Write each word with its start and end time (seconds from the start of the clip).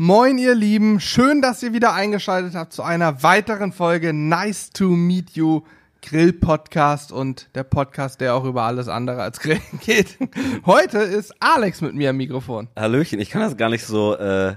Moin, 0.00 0.38
ihr 0.38 0.54
Lieben. 0.54 1.00
Schön, 1.00 1.42
dass 1.42 1.60
ihr 1.60 1.72
wieder 1.72 1.92
eingeschaltet 1.92 2.54
habt 2.54 2.72
zu 2.72 2.84
einer 2.84 3.24
weiteren 3.24 3.72
Folge 3.72 4.12
Nice 4.12 4.70
to 4.70 4.90
Meet 4.90 5.30
You 5.30 5.62
Grill 6.02 6.32
Podcast 6.32 7.10
und 7.10 7.48
der 7.56 7.64
Podcast, 7.64 8.20
der 8.20 8.36
auch 8.36 8.44
über 8.44 8.62
alles 8.62 8.86
andere 8.86 9.20
als 9.20 9.40
Grillen 9.40 9.60
geht. 9.84 10.16
Heute 10.64 10.98
ist 10.98 11.34
Alex 11.40 11.80
mit 11.80 11.96
mir 11.96 12.10
am 12.10 12.16
Mikrofon. 12.16 12.68
Hallöchen, 12.76 13.18
ich 13.18 13.30
kann 13.30 13.42
das 13.42 13.56
gar 13.56 13.70
nicht 13.70 13.84
so 13.84 14.14
äh, 14.14 14.54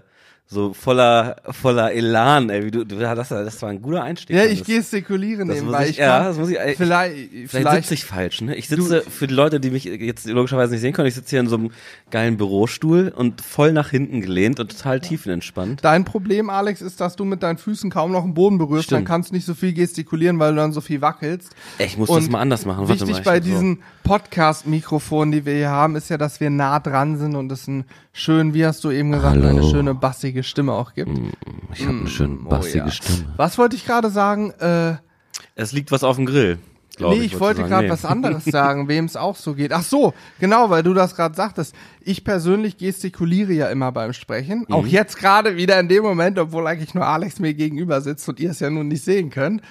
so 0.54 0.74
voller 0.74 1.38
voller 1.50 1.94
Elan, 1.94 2.50
ey, 2.50 2.66
wie 2.66 2.72
du, 2.72 2.84
du 2.86 2.98
das, 3.00 3.30
das 3.30 3.62
war 3.62 3.70
ein 3.70 3.82
guter 3.82 4.04
Einstieg. 4.04 4.36
Ja, 4.36 4.44
ich 4.44 4.66
gestikuliere 4.66 5.46
das 5.46 5.56
nebenbei. 5.56 5.86
ich, 5.86 5.92
Ich 5.92 5.98
ja, 5.98 6.26
das 6.26 6.38
muss 6.38 6.50
ich, 6.50 6.60
ey, 6.60 6.76
vielleicht, 6.76 7.16
Vielleicht, 7.16 7.50
vielleicht, 7.52 7.84
sitze 7.84 7.94
ich 7.94 8.04
falsch, 8.06 8.42
ne? 8.42 8.56
Ich 8.56 8.68
sitze, 8.68 9.02
für 9.02 9.28
die 9.28 9.34
Leute, 9.34 9.62
die 9.62 9.70
mich 9.72 9.86
jetzt 9.86 10.28
logischerweise 10.28 10.74
nicht 10.74 10.82
sehen 10.82 10.92
können, 10.94 11.08
ich 11.08 11.16
sitze 11.16 11.30
hier 11.30 11.40
in 11.40 11.48
so 11.48 11.56
einem 11.56 11.72
geilen 12.10 12.36
Bürostuhl 12.36 13.14
und 13.16 13.40
voll 13.40 13.72
nach 13.72 13.90
hinten 13.90 14.20
gelehnt 14.20 14.60
und 14.60 14.70
total 14.78 15.00
tiefenentspannt. 15.00 15.84
Dein 15.86 16.04
Problem, 16.04 16.50
Alex, 16.50 16.82
ist, 16.82 17.00
dass 17.00 17.16
du 17.16 17.24
mit 17.24 17.42
deinen 17.44 17.58
Füßen 17.58 17.90
kaum 17.90 18.12
noch 18.12 18.24
den 18.24 18.34
Boden 18.34 18.58
berührst. 18.58 18.92
Dann 18.92 18.98
Stimmt. 19.00 19.08
kannst 19.08 19.30
du 19.30 19.36
nicht 19.36 19.46
so 19.46 19.54
viel 19.54 19.72
gestikulieren, 19.74 20.38
weil 20.38 20.52
du 20.52 20.58
dann 20.58 20.74
so 20.74 20.82
viel 20.82 21.00
wackelst. 21.02 21.56
Ey, 21.78 21.86
ich 21.88 21.98
muss 21.98 22.10
Und 22.10 22.24
das 22.24 22.30
mal 22.30 22.42
anders 22.42 22.66
machen. 22.66 22.90
Warte 22.90 23.00
Wichtig 23.08 23.16
mal, 23.16 23.24
bei 23.24 23.38
hab 23.38 23.44
so- 23.46 23.50
diesen 23.50 23.80
Podcast-Mikrofonen, 24.04 25.32
die 25.32 25.46
wir 25.46 25.54
hier 25.54 25.70
haben, 25.70 25.96
ist 25.96 26.10
ja, 26.10 26.18
dass 26.18 26.40
wir 26.40 26.50
nah 26.50 26.80
dran 26.80 27.18
sind 27.18 27.36
und 27.36 27.52
es 27.52 27.68
ein 27.68 27.86
schön, 28.14 28.54
wie 28.54 28.66
hast 28.66 28.84
du 28.84 28.92
eben 28.92 29.12
gesagt, 29.12 29.36
Hallo. 29.38 29.48
eine 29.48 29.64
schöne 29.64 29.94
bassige 29.94 30.41
Stimme 30.44 30.74
auch 30.74 30.94
gibt. 30.94 31.12
Ich 31.74 31.86
habe 31.86 32.00
eine 32.00 32.08
schön 32.08 32.40
Oh, 32.46 32.50
bassige 32.50 32.80
ja. 32.80 32.92
Stimme. 32.92 33.34
Was 33.38 33.58
wollte 33.58 33.76
ich 33.76 33.86
gerade 33.86 34.10
sagen? 34.10 34.52
Äh, 34.60 34.96
Es 35.56 35.72
liegt 35.72 35.92
was 35.92 36.04
auf 36.04 36.16
dem 36.18 36.26
Grill. 36.26 36.58
nee, 37.00 37.14
ich, 37.14 37.40
wolltest 37.40 37.40
wollte 37.40 37.64
gerade 37.64 37.86
Nee. 37.86 37.92
was 37.92 38.06
anderes 38.06 38.46
sagen, 38.46 38.88
wem 38.88 39.06
es 39.06 39.16
auch 39.16 39.36
so 39.36 39.54
geht. 39.56 39.72
Ach 39.74 39.84
so, 39.84 40.14
genau, 40.40 40.70
weil 40.70 40.84
du 40.84 40.94
das 40.94 41.16
gerade 41.16 41.36
sagtest. 41.36 41.74
Ich 42.02 42.24
persönlich 42.24 42.78
gestikuliere 42.78 43.54
ja 43.54 43.70
immer 43.70 43.92
beim 43.92 44.14
Sprechen. 44.14 44.66
Mhm. 44.68 44.74
Auch 44.74 44.86
jetzt 44.86 45.18
gerade 45.18 45.56
wieder 45.58 45.80
in 45.80 45.88
dem 45.88 46.04
Moment, 46.04 46.38
obwohl 46.38 46.68
eigentlich 46.68 46.94
nur 46.94 47.06
Alex 47.08 47.40
mir 47.40 47.54
gegenüber 47.54 48.02
sitzt 48.02 48.28
und 48.30 48.40
ihr 48.40 48.52
es 48.52 48.60
ja 48.60 48.70
nun 48.70 48.88
nicht 48.88 49.04
sehen 49.04 49.30
könnt. 49.30 49.62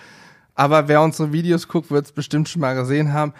Aber 0.54 0.88
wer 0.88 1.02
unsere 1.02 1.32
Videos 1.32 1.68
guckt, 1.68 1.90
wird 1.90 2.06
es 2.06 2.12
bestimmt 2.12 2.48
schon 2.48 2.60
mal 2.60 2.74
gesehen 2.74 3.12
haben. 3.12 3.32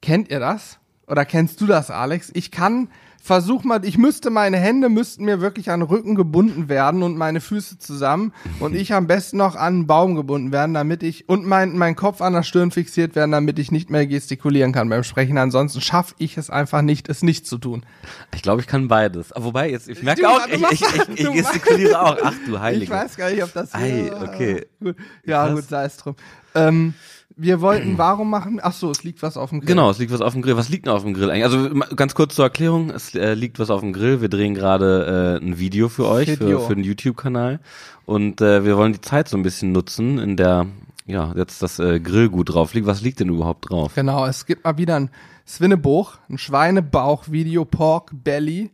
Kennt 0.00 0.30
ihr 0.30 0.40
das? 0.40 0.78
Oder 1.06 1.24
kennst 1.24 1.60
du 1.60 1.66
das, 1.66 1.90
Alex? 1.90 2.30
Ich 2.34 2.50
kann, 2.50 2.88
versuch 3.24 3.62
mal, 3.62 3.84
ich 3.84 3.96
müsste, 3.98 4.30
meine 4.30 4.56
Hände 4.56 4.88
müssten 4.88 5.24
mir 5.24 5.40
wirklich 5.40 5.70
an 5.70 5.78
den 5.80 5.88
Rücken 5.88 6.16
gebunden 6.16 6.68
werden 6.68 7.04
und 7.04 7.16
meine 7.16 7.40
Füße 7.40 7.78
zusammen 7.78 8.32
und 8.58 8.74
ich 8.74 8.92
am 8.94 9.06
besten 9.06 9.36
noch 9.36 9.54
an 9.54 9.62
einen 9.74 9.86
Baum 9.86 10.16
gebunden 10.16 10.50
werden, 10.50 10.74
damit 10.74 11.04
ich, 11.04 11.28
und 11.28 11.46
mein, 11.46 11.78
mein 11.78 11.94
Kopf 11.94 12.20
an 12.20 12.32
der 12.32 12.42
Stirn 12.42 12.72
fixiert 12.72 13.14
werden, 13.14 13.30
damit 13.30 13.60
ich 13.60 13.70
nicht 13.70 13.90
mehr 13.90 14.06
gestikulieren 14.08 14.72
kann 14.72 14.88
beim 14.88 15.04
Sprechen. 15.04 15.38
Ansonsten 15.38 15.80
schaffe 15.80 16.14
ich 16.18 16.36
es 16.36 16.50
einfach 16.50 16.82
nicht, 16.82 17.08
es 17.08 17.22
nicht 17.22 17.46
zu 17.46 17.58
tun. 17.58 17.86
Ich 18.34 18.42
glaube, 18.42 18.60
ich 18.60 18.66
kann 18.66 18.88
beides. 18.88 19.30
Aber 19.32 19.44
wobei, 19.46 19.70
jetzt, 19.70 19.88
ich 19.88 20.02
merke 20.02 20.22
Du- 20.22 20.26
auch, 20.28 20.46
ich, 20.48 20.60
ich, 20.72 20.82
ich, 20.82 21.20
ich 21.20 21.32
gestikuliere 21.32 22.02
auch. 22.02 22.18
Ach 22.24 22.34
du 22.44 22.58
Heilige. 22.58 22.84
Ich 22.84 22.90
weiß 22.90 23.16
gar 23.16 23.30
nicht, 23.30 23.44
ob 23.44 23.52
das 23.54 23.72
Ei, 23.72 23.88
hier, 24.04 24.20
okay. 24.20 24.66
Gut. 24.82 24.96
Ja, 25.24 25.44
Krass. 25.46 25.54
gut, 25.54 25.68
sei 25.68 25.84
es 25.84 25.96
drum. 25.96 26.16
Ähm, 26.56 26.94
wir 27.36 27.60
wollten, 27.60 27.98
warum 27.98 28.30
machen, 28.30 28.60
ach 28.62 28.72
so, 28.72 28.90
es 28.90 29.04
liegt 29.04 29.22
was 29.22 29.36
auf 29.36 29.50
dem 29.50 29.60
Grill. 29.60 29.68
Genau, 29.68 29.90
es 29.90 29.98
liegt 29.98 30.12
was 30.12 30.20
auf 30.20 30.32
dem 30.32 30.42
Grill. 30.42 30.56
Was 30.56 30.68
liegt 30.68 30.86
denn 30.86 30.92
auf 30.92 31.02
dem 31.02 31.14
Grill 31.14 31.30
eigentlich? 31.30 31.44
Also 31.44 31.94
ganz 31.96 32.14
kurz 32.14 32.34
zur 32.34 32.44
Erklärung, 32.44 32.90
es 32.90 33.14
äh, 33.14 33.34
liegt 33.34 33.58
was 33.58 33.70
auf 33.70 33.80
dem 33.80 33.92
Grill. 33.92 34.20
Wir 34.20 34.28
drehen 34.28 34.54
gerade 34.54 35.38
äh, 35.40 35.44
ein 35.44 35.58
Video 35.58 35.88
für 35.88 36.06
euch, 36.06 36.28
Video. 36.28 36.60
für, 36.60 36.68
für 36.68 36.74
den 36.74 36.84
YouTube-Kanal. 36.84 37.60
Und 38.04 38.40
äh, 38.40 38.64
wir 38.64 38.76
wollen 38.76 38.92
die 38.92 39.00
Zeit 39.00 39.28
so 39.28 39.36
ein 39.36 39.42
bisschen 39.42 39.72
nutzen, 39.72 40.18
in 40.18 40.36
der 40.36 40.66
ja 41.06 41.32
jetzt 41.36 41.62
das 41.62 41.78
äh, 41.78 42.00
Grillgut 42.00 42.54
drauf 42.54 42.74
liegt. 42.74 42.86
Was 42.86 43.02
liegt 43.02 43.20
denn 43.20 43.28
überhaupt 43.28 43.70
drauf? 43.70 43.92
Genau, 43.94 44.26
es 44.26 44.46
gibt 44.46 44.64
mal 44.64 44.78
wieder 44.78 44.96
ein 44.96 45.10
Swinebuch, 45.46 46.18
ein 46.28 46.38
Schweinebauch-Video, 46.38 47.64
Pork 47.64 48.10
Belly. 48.12 48.70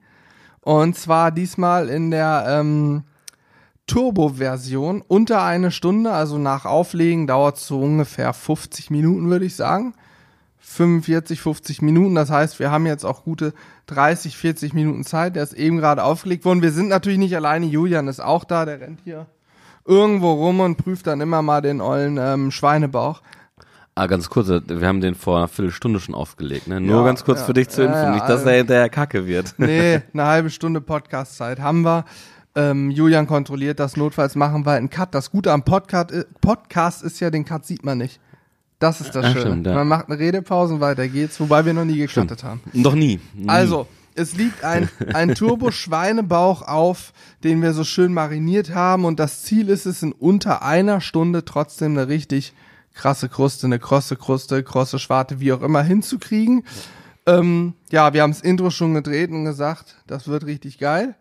Und 0.61 0.97
zwar 0.97 1.31
diesmal 1.31 1.89
in 1.89 2.11
der 2.11 2.45
ähm, 2.49 3.05
Turbo-Version 3.89 5.03
unter 5.09 5.43
eine 5.43 5.71
Stunde, 5.73 6.13
also 6.13 6.39
nach 6.39 6.65
Auflegen 6.65 7.27
dauert 7.27 7.57
es 7.57 7.67
so 7.67 7.81
ungefähr 7.81 8.33
50 8.33 8.91
Minuten, 8.91 9.29
würde 9.31 9.45
ich 9.45 9.57
sagen. 9.57 9.95
45, 10.61 11.41
50 11.41 11.83
Minuten. 11.83 12.15
Das 12.15 12.31
heißt, 12.31 12.59
wir 12.61 12.71
haben 12.71 12.87
jetzt 12.87 13.05
auch 13.05 13.25
gute 13.25 13.55
30, 13.87 14.37
40 14.37 14.75
Minuten 14.75 15.05
Zeit. 15.05 15.35
Der 15.35 15.43
ist 15.43 15.55
eben 15.55 15.79
gerade 15.79 16.05
aufgelegt 16.05 16.45
worden. 16.45 16.63
Wir 16.63 16.73
sind 16.73 16.89
natürlich 16.89 17.19
nicht 17.19 17.35
alleine. 17.35 17.67
Julian 17.67 18.07
ist 18.07 18.21
auch 18.21 18.45
da. 18.45 18.65
Der 18.67 18.81
rennt 18.81 19.01
hier 19.03 19.27
irgendwo 19.87 20.33
rum 20.33 20.61
und 20.61 20.77
prüft 20.77 21.07
dann 21.07 21.21
immer 21.23 21.41
mal 21.43 21.63
den 21.63 21.81
ollen 21.81 22.19
ähm, 22.21 22.51
Schweinebauch. 22.51 23.23
Ah, 23.95 24.07
ganz 24.07 24.29
kurz, 24.31 24.49
wir 24.49 24.87
haben 24.87 25.01
den 25.01 25.15
vor 25.17 25.39
einer 25.39 25.49
Viertelstunde 25.49 25.99
schon 25.99 26.15
aufgelegt. 26.15 26.69
Ne? 26.69 26.81
Nur 26.81 27.01
Ja, 27.01 27.05
ganz 27.07 27.25
kurz 27.25 27.41
ja. 27.41 27.47
für 27.47 27.55
dich 27.55 27.69
zur 27.71 27.87
Ja, 27.87 28.01
Info, 28.03 28.13
nicht, 28.13 28.25
dass 28.29 28.41
also- 28.41 28.51
er 28.51 28.57
hinterher 28.59 28.89
kacke 28.91 29.27
wird. 29.27 29.55
Nee, 29.57 30.03
eine 30.13 30.25
halbe 30.25 30.51
Stunde 30.51 30.81
Podcast-Zeit 30.81 31.59
haben 31.61 31.83
wir. 31.83 32.05
Ähm, 32.59 32.91
Julian 32.91 33.29
kontrolliert 33.29 33.79
das, 33.79 33.97
notfalls 33.97 34.35
machen 34.35 34.67
wir 34.67 34.73
einen 34.73 34.91
Cut. 34.91 35.15
Das 35.15 35.31
Gute 35.31 35.53
am 35.53 35.63
Podcast, 35.63 36.11
äh, 36.11 36.25
Podcast 36.41 37.05
ist 37.05 37.21
ja, 37.21 37.31
den 37.31 37.45
Cut 37.45 37.65
sieht 37.65 37.85
man 37.85 37.99
nicht. 37.99 38.19
Das 38.81 39.01
ist 39.01 39.15
das 39.15 39.27
Ja, 39.27 39.31
Schöne. 39.33 39.41
stimmt, 39.43 39.67
ja. 39.69 39.75
Man 39.75 39.87
macht 39.87 40.09
eine 40.09 40.19
Redepause 40.19 40.75
und 40.75 40.81
weiter 40.81 41.07
geht's, 41.07 41.39
wobei 41.39 41.65
wir 41.65 41.73
noch 41.73 41.85
nie 41.85 41.99
gecuttet 41.99 42.43
haben. 42.43 42.61
Noch 42.73 42.95
nie. 42.95 43.21
nie. 43.35 43.49
Also, 43.49 43.87
es 44.17 44.35
liegt 44.37 44.65
ein, 44.65 44.89
ein 45.15 45.35
Turbo-Schweinebauch 45.37 46.63
auf, 46.63 47.13
den 47.45 47.63
wir 47.63 47.73
so 47.75 47.85
schön 47.85 48.13
mariniert 48.13 48.75
haben 48.75 49.05
und 49.05 49.21
das 49.21 49.43
Ziel 49.45 49.69
ist 49.69 49.87
es, 49.87 50.03
in 50.03 50.11
unter 50.13 50.63
einer 50.63 51.01
Stunde 51.01 51.45
trotzdem 51.45 51.93
eine 51.93 52.09
richtig 52.09 52.55
krasse 52.95 53.29
Kruste, 53.29 53.67
eine 53.67 53.79
krosse 53.79 54.17
Kruste, 54.17 54.65
krosse 54.65 54.99
Schwarte, 54.99 55.39
wie 55.39 55.53
auch 55.53 55.63
immer 55.63 55.83
hinzukriegen. 55.85 56.65
Ähm, 57.27 57.75
ja, 57.91 58.13
wir 58.13 58.23
haben 58.23 58.33
das 58.33 58.41
Intro 58.41 58.71
schon 58.71 58.95
gedreht 58.95 59.31
und 59.31 59.45
gesagt, 59.45 59.97
das 60.09 60.27
wird 60.27 60.47
richtig 60.47 60.79
geil. 60.79 61.15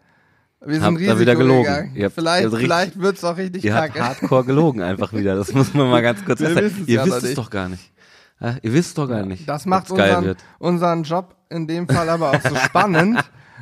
Wir 0.66 0.81
Habt 0.81 0.85
sind 0.85 0.97
Risiko 0.97 1.19
wieder 1.19 1.35
gelogen. 1.35 1.63
gegangen. 1.63 1.91
Ihr 1.95 2.06
habt 2.06 2.16
Vielleicht, 2.16 2.45
also 2.45 2.57
vielleicht 2.57 3.00
wird's 3.00 3.23
auch 3.23 3.38
richtig 3.38 3.63
Ihr 3.63 3.75
habt 3.75 3.94
kacke. 3.94 4.03
hardcore 4.03 4.44
gelogen 4.44 4.81
einfach 4.81 5.13
wieder. 5.13 5.35
Das 5.35 5.53
muss 5.53 5.73
man 5.73 5.90
mal 5.90 6.01
ganz 6.01 6.25
kurz 6.25 6.40
sagen. 6.40 6.72
Ihr 6.88 6.95
ja 6.95 7.06
wisst 7.06 7.23
es 7.23 7.35
doch 7.35 7.50
gar 7.50 7.69
nicht. 7.69 7.91
Ja, 8.40 8.56
ihr 8.62 8.73
wisst 8.73 8.97
doch 8.97 9.07
gar 9.07 9.23
nicht. 9.25 9.47
Das 9.47 9.66
macht 9.66 9.90
unseren, 9.91 10.25
wird. 10.25 10.40
unseren 10.59 11.03
Job 11.03 11.35
in 11.50 11.68
dem 11.68 11.88
Fall 11.88 12.09
aber 12.09 12.31
auch 12.31 12.41
so 12.41 12.56
spannend, 12.66 13.19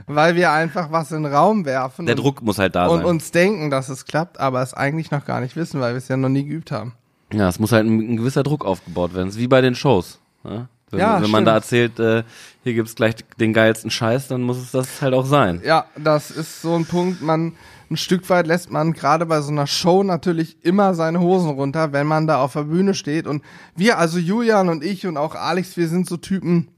weil 0.07 0.35
wir 0.35 0.51
einfach 0.51 0.91
was 0.91 1.11
in 1.11 1.23
den 1.23 1.33
Raum 1.33 1.65
werfen. 1.65 2.05
Der 2.05 2.15
und 2.15 2.23
Druck 2.23 2.41
muss 2.41 2.59
halt 2.59 2.75
da 2.75 2.87
und 2.87 2.97
sein. 2.99 3.05
uns 3.05 3.31
denken, 3.31 3.69
dass 3.69 3.89
es 3.89 4.05
klappt, 4.05 4.39
aber 4.39 4.61
es 4.61 4.73
eigentlich 4.73 5.11
noch 5.11 5.25
gar 5.25 5.41
nicht 5.41 5.55
wissen, 5.55 5.79
weil 5.81 5.93
wir 5.93 5.97
es 5.97 6.07
ja 6.07 6.17
noch 6.17 6.29
nie 6.29 6.45
geübt 6.45 6.71
haben. 6.71 6.93
Ja, 7.33 7.49
es 7.49 7.59
muss 7.59 7.71
halt 7.71 7.85
ein, 7.85 7.99
ein 8.13 8.17
gewisser 8.17 8.43
Druck 8.43 8.65
aufgebaut 8.65 9.13
werden. 9.13 9.27
Es 9.29 9.35
ist 9.35 9.41
wie 9.41 9.47
bei 9.47 9.61
den 9.61 9.75
Shows. 9.75 10.19
Ja? 10.43 10.67
Wenn, 10.91 10.99
Ja, 10.99 11.21
wenn 11.21 11.31
man 11.31 11.45
da 11.45 11.55
erzählt, 11.55 11.99
äh, 11.99 12.23
hier 12.63 12.73
gibt's 12.73 12.95
gleich 12.95 13.15
den 13.39 13.53
geilsten 13.53 13.91
Scheiß, 13.91 14.27
dann 14.27 14.41
muss 14.41 14.57
es 14.57 14.71
das 14.71 15.01
halt 15.01 15.13
auch 15.13 15.25
sein. 15.25 15.61
Ja, 15.63 15.85
das 15.97 16.31
ist 16.31 16.61
so 16.61 16.75
ein 16.75 16.85
Punkt, 16.85 17.21
man 17.21 17.53
ein 17.89 17.97
Stück 17.97 18.29
weit 18.29 18.47
lässt 18.47 18.71
man 18.71 18.93
gerade 18.93 19.25
bei 19.25 19.41
so 19.41 19.51
einer 19.51 19.67
Show 19.67 20.03
natürlich 20.03 20.57
immer 20.63 20.93
seine 20.95 21.19
Hosen 21.19 21.51
runter, 21.51 21.93
wenn 21.93 22.07
man 22.07 22.27
da 22.27 22.41
auf 22.41 22.53
der 22.53 22.63
Bühne 22.63 22.93
steht 22.93 23.27
und 23.27 23.43
wir, 23.75 23.97
also 23.97 24.17
Julian 24.17 24.69
und 24.69 24.83
ich 24.83 25.05
und 25.05 25.17
auch 25.17 25.35
Alex, 25.35 25.77
wir 25.77 25.87
sind 25.87 26.07
so 26.07 26.17
Typen, 26.17 26.69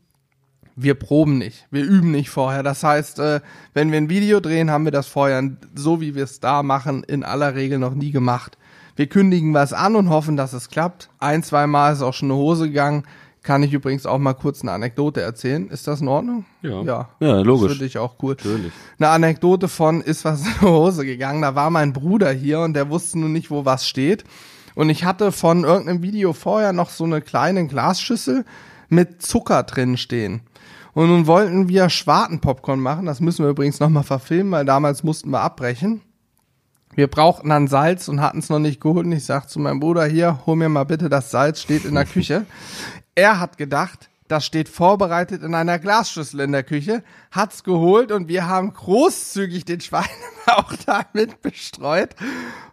wir 0.75 0.96
proben 0.96 1.38
nicht, 1.38 1.66
wir 1.72 1.84
üben 1.84 2.12
nicht 2.12 2.29
vorher. 2.29 2.62
Das 2.62 2.84
heißt, 2.84 3.19
äh, 3.19 3.40
wenn 3.73 3.91
wir 3.91 3.97
ein 3.97 4.09
Video 4.09 4.40
drehen, 4.40 4.69
haben 4.69 4.85
wir 4.85 4.91
das 4.91 5.07
vorher, 5.07 5.41
so 5.73 6.01
wie 6.01 6.13
wir 6.13 6.23
es 6.23 6.40
da 6.40 6.62
machen, 6.62 7.03
in 7.03 7.23
aller 7.23 7.56
Regel 7.56 7.79
noch 7.79 7.96
nie 7.96 8.12
gemacht. 8.12 8.57
Wir 8.96 9.07
kündigen 9.07 9.53
was 9.53 9.73
an 9.73 9.96
und 9.96 10.09
hoffen, 10.09 10.38
dass 10.38 10.53
es 10.53 10.69
klappt. 10.69 11.09
Ein, 11.19 11.41
zwei 11.44 11.67
Mal 11.67 11.94
ist 11.94 12.01
auch 12.01 12.13
schon 12.13 12.31
eine 12.31 12.40
Hose 12.40 12.67
gegangen. 12.67 13.03
Kann 13.44 13.64
ich 13.64 13.72
übrigens 13.72 14.06
auch 14.06 14.18
mal 14.18 14.34
kurz 14.34 14.62
eine 14.62 14.72
Anekdote 14.72 15.22
erzählen. 15.22 15.70
Ist 15.70 15.88
das 15.88 16.02
in 16.02 16.08
Ordnung? 16.08 16.46
Ja. 16.62 16.81
Ja, 16.81 17.09
Ja, 17.20 17.40
logisch. 17.42 17.68
Das 17.70 17.78
finde 17.78 17.86
ich 17.86 17.98
auch 17.98 18.16
cool. 18.22 18.36
Natürlich. 18.36 18.74
Eine 19.00 19.09
Anekdote 19.09 19.68
von 19.68 20.02
ist 20.02 20.25
was 20.25 20.42
in 20.46 20.53
die 20.59 20.66
Hose 20.66 21.06
gegangen. 21.06 21.42
Da 21.42 21.56
war 21.56 21.70
mein 21.70 21.94
Bruder 21.94 22.31
hier 22.31 22.59
und 22.59 22.74
der 22.74 22.90
wusste 22.90 23.20
nun 23.20 23.31
nicht, 23.31 23.50
wo 23.50 23.64
was 23.64 23.88
steht. 23.88 24.24
Und 24.76 24.90
ich 24.90 25.06
hatte 25.06 25.31
von 25.31 25.64
irgendeinem 25.64 26.03
Video 26.03 26.34
vorher 26.34 26.74
noch 26.74 26.90
so 26.90 27.03
eine 27.03 27.22
kleine 27.22 27.66
Glasschüssel 27.68 28.46
mit 28.90 29.22
Zucker 29.22 29.64
drin 29.64 29.97
stehen. 29.97 30.42
Und 30.94 31.09
nun 31.09 31.28
wollten 31.28 31.70
wir 31.70 31.90
Schwartenpopcorn 31.90 32.80
machen. 32.80 33.06
Das 33.06 33.20
müssen 33.20 33.46
wir 33.46 33.52
übrigens 33.52 33.80
nochmal 33.80 34.03
verfilmen, 34.03 34.52
weil 34.52 34.66
damals 34.66 35.03
mussten 35.03 35.30
wir 35.30 35.42
abbrechen. 35.42 36.02
Wir 36.96 37.08
brauchten 37.08 37.50
dann 37.50 37.67
Salz 37.67 38.08
und 38.08 38.22
hatten 38.22 38.40
es 38.40 38.50
noch 38.50 38.58
nicht 38.58 38.82
geholt. 38.82 39.06
Und 39.06 39.11
ich 39.11 39.23
sag 39.23 39.50
zu 39.50 39.59
meinem 39.59 39.79
Bruder, 39.79 40.06
hier, 40.06 40.40
hol 40.47 40.56
mir 40.56 40.70
mal 40.70 40.85
bitte 40.85 41.09
das 41.09 41.29
Salz, 41.29 41.61
steht 41.61 41.85
in 41.85 41.94
der 41.94 42.06
Küche. 42.14 42.46
Er 43.17 43.40
hat 43.40 43.58
gedacht, 43.58 44.11
das 44.28 44.46
steht 44.46 44.69
vorbereitet 44.69 45.41
in 45.41 45.55
einer 45.55 45.79
Glasschüssel 45.79 46.41
in 46.41 46.52
der 46.52 46.61
Küche, 46.61 47.03
hat's 47.31 47.64
geholt 47.64 48.11
und 48.11 48.28
wir 48.28 48.47
haben 48.47 48.73
großzügig 48.73 49.66
den 49.66 49.81
Schweinebauch 49.81 50.73
damit 50.85 51.41
bestreut. 51.41 52.16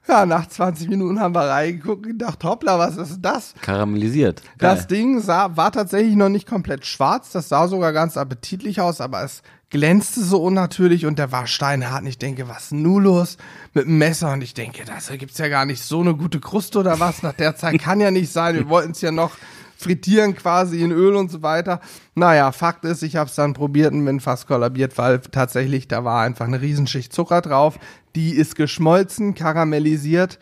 Ja, 0.06 0.26
nach 0.26 0.46
20 0.46 0.91
Minuten 0.91 1.19
haben 1.19 1.35
wir 1.35 1.49
reingeguckt 1.49 2.05
und 2.05 2.19
gedacht, 2.19 2.44
hoppla, 2.44 2.79
was 2.79 2.99
ist 2.99 3.20
das? 3.23 3.55
Karamellisiert. 3.62 4.43
Das 4.58 4.81
Geil. 4.81 4.87
Ding 4.88 5.20
sah, 5.20 5.56
war 5.56 5.73
tatsächlich 5.73 6.14
noch 6.14 6.29
nicht 6.29 6.47
komplett 6.47 6.85
schwarz, 6.85 7.31
das 7.32 7.49
sah 7.49 7.67
sogar 7.67 7.94
ganz 7.94 8.19
appetitlich 8.19 8.82
aus, 8.82 9.00
aber 9.00 9.23
es 9.23 9.43
glänzte 9.70 10.23
so 10.23 10.43
unnatürlich 10.43 11.06
und 11.06 11.19
der 11.19 11.32
war 11.32 11.47
steinhart. 11.47 12.02
Und 12.02 12.08
ich 12.08 12.19
denke, 12.19 12.49
was 12.49 12.70
nun 12.70 13.05
los 13.05 13.38
mit 13.73 13.87
dem 13.87 13.97
Messer? 13.97 14.31
Und 14.35 14.43
ich 14.43 14.52
denke, 14.52 14.85
das 14.85 15.08
gibt's 15.08 15.38
ja 15.38 15.49
gar 15.49 15.64
nicht 15.64 15.82
so 15.82 16.00
eine 16.00 16.14
gute 16.14 16.38
Kruste 16.38 16.81
oder 16.81 17.00
was. 17.00 17.23
Nach 17.23 17.32
der 17.32 17.56
Zeit 17.56 17.81
kann 17.81 17.99
ja 17.99 18.11
nicht 18.11 18.31
sein. 18.31 18.56
Wir 18.56 18.69
wollten 18.69 18.90
es 18.90 19.00
ja 19.00 19.11
noch 19.11 19.38
frittieren 19.85 20.35
quasi 20.35 20.83
in 20.83 20.91
Öl 20.91 21.15
und 21.15 21.31
so 21.31 21.43
weiter. 21.43 21.81
Naja, 22.15 22.51
Fakt 22.53 22.85
ist, 22.85 23.03
ich 23.03 23.17
habe 23.17 23.29
es 23.31 23.37
dann 23.37 23.53
probiert 23.53 23.93
und 23.93 24.05
bin 24.05 24.19
fast 24.21 24.47
kollabiert, 24.49 24.99
weil 24.99 25.21
tatsächlich 25.21 25.87
da 25.89 26.05
war 26.05 26.23
einfach 26.23 26.47
eine 26.47 26.61
Riesenschicht 26.61 27.13
Zucker 27.13 27.41
drauf. 27.41 27.79
Die 28.17 28.31
ist 28.31 28.57
geschmolzen, 28.57 29.35
karamellisiert 29.35 30.39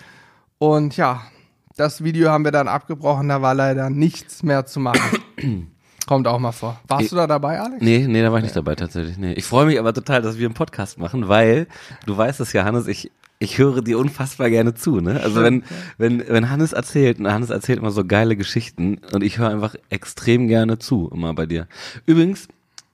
und 0.59 0.97
ja, 0.97 1.23
das 1.77 2.05
Video 2.05 2.31
haben 2.31 2.45
wir 2.45 2.53
dann 2.53 2.69
abgebrochen, 2.69 3.29
da 3.29 3.43
war 3.43 3.55
leider 3.55 3.91
nichts 3.91 4.43
mehr 4.43 4.65
zu 4.67 4.79
machen. 4.81 5.19
Kommt 6.07 6.27
auch 6.27 6.39
mal 6.39 6.53
vor. 6.53 6.81
Warst 6.89 7.05
Ich- 7.05 7.11
du 7.11 7.17
da 7.17 7.27
dabei, 7.27 7.61
Alex? 7.61 7.81
Nee, 7.81 8.07
nee, 8.09 8.23
da 8.23 8.31
war 8.31 8.39
ich 8.39 8.45
nicht 8.45 8.57
dabei 8.57 8.75
tatsächlich. 8.75 9.17
Nee. 9.19 9.33
Ich 9.35 9.45
freue 9.45 9.67
mich 9.67 9.79
aber 9.79 9.95
total, 9.95 10.21
dass 10.21 10.37
wir 10.39 10.47
einen 10.47 10.55
Podcast 10.55 10.99
machen, 10.99 11.29
weil 11.29 11.67
du 12.07 12.17
weißt 12.17 12.41
es 12.41 12.53
ja, 12.53 12.65
Hannes, 12.65 12.87
ich 12.89 13.11
ich 13.43 13.59
höre 13.59 13.83
dir 13.83 13.99
unfassbar 13.99 14.51
gerne 14.51 14.75
zu, 14.75 15.01
ne? 15.01 15.21
Also 15.21 15.43
wenn 15.43 15.65
wenn 15.99 16.23
wenn 16.29 16.51
Hannes 16.51 16.73
erzählt, 16.73 17.19
und 17.19 17.31
Hannes 17.31 17.51
erzählt 17.51 17.79
immer 17.79 17.91
so 17.91 18.05
geile 18.05 18.37
Geschichten 18.37 19.01
und 19.13 19.23
ich 19.23 19.39
höre 19.39 19.51
einfach 19.51 19.75
extrem 19.91 20.49
gerne 20.49 20.79
zu 20.79 21.11
immer 21.13 21.35
bei 21.35 21.47
dir. 21.47 21.67
Übrigens 22.07 22.49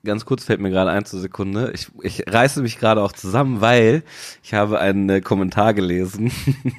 Ganz 0.04 0.24
kurz 0.24 0.44
fällt 0.44 0.60
mir 0.60 0.70
gerade 0.70 0.92
ein 0.92 1.04
zur 1.04 1.18
Sekunde. 1.18 1.72
Ich, 1.74 1.88
ich 2.02 2.22
reiße 2.26 2.62
mich 2.62 2.78
gerade 2.78 3.02
auch 3.02 3.10
zusammen, 3.10 3.60
weil 3.60 4.04
ich 4.44 4.54
habe 4.54 4.78
einen 4.78 5.08
äh, 5.10 5.20
Kommentar 5.20 5.74
gelesen. 5.74 6.30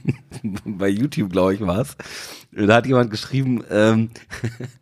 Bei 0.66 0.88
YouTube, 0.88 1.30
glaube 1.30 1.54
ich, 1.54 1.60
war 1.60 1.80
es. 1.80 1.98
Da 2.52 2.76
hat 2.76 2.88
jemand 2.88 3.12
geschrieben, 3.12 3.62
ähm, 3.70 4.10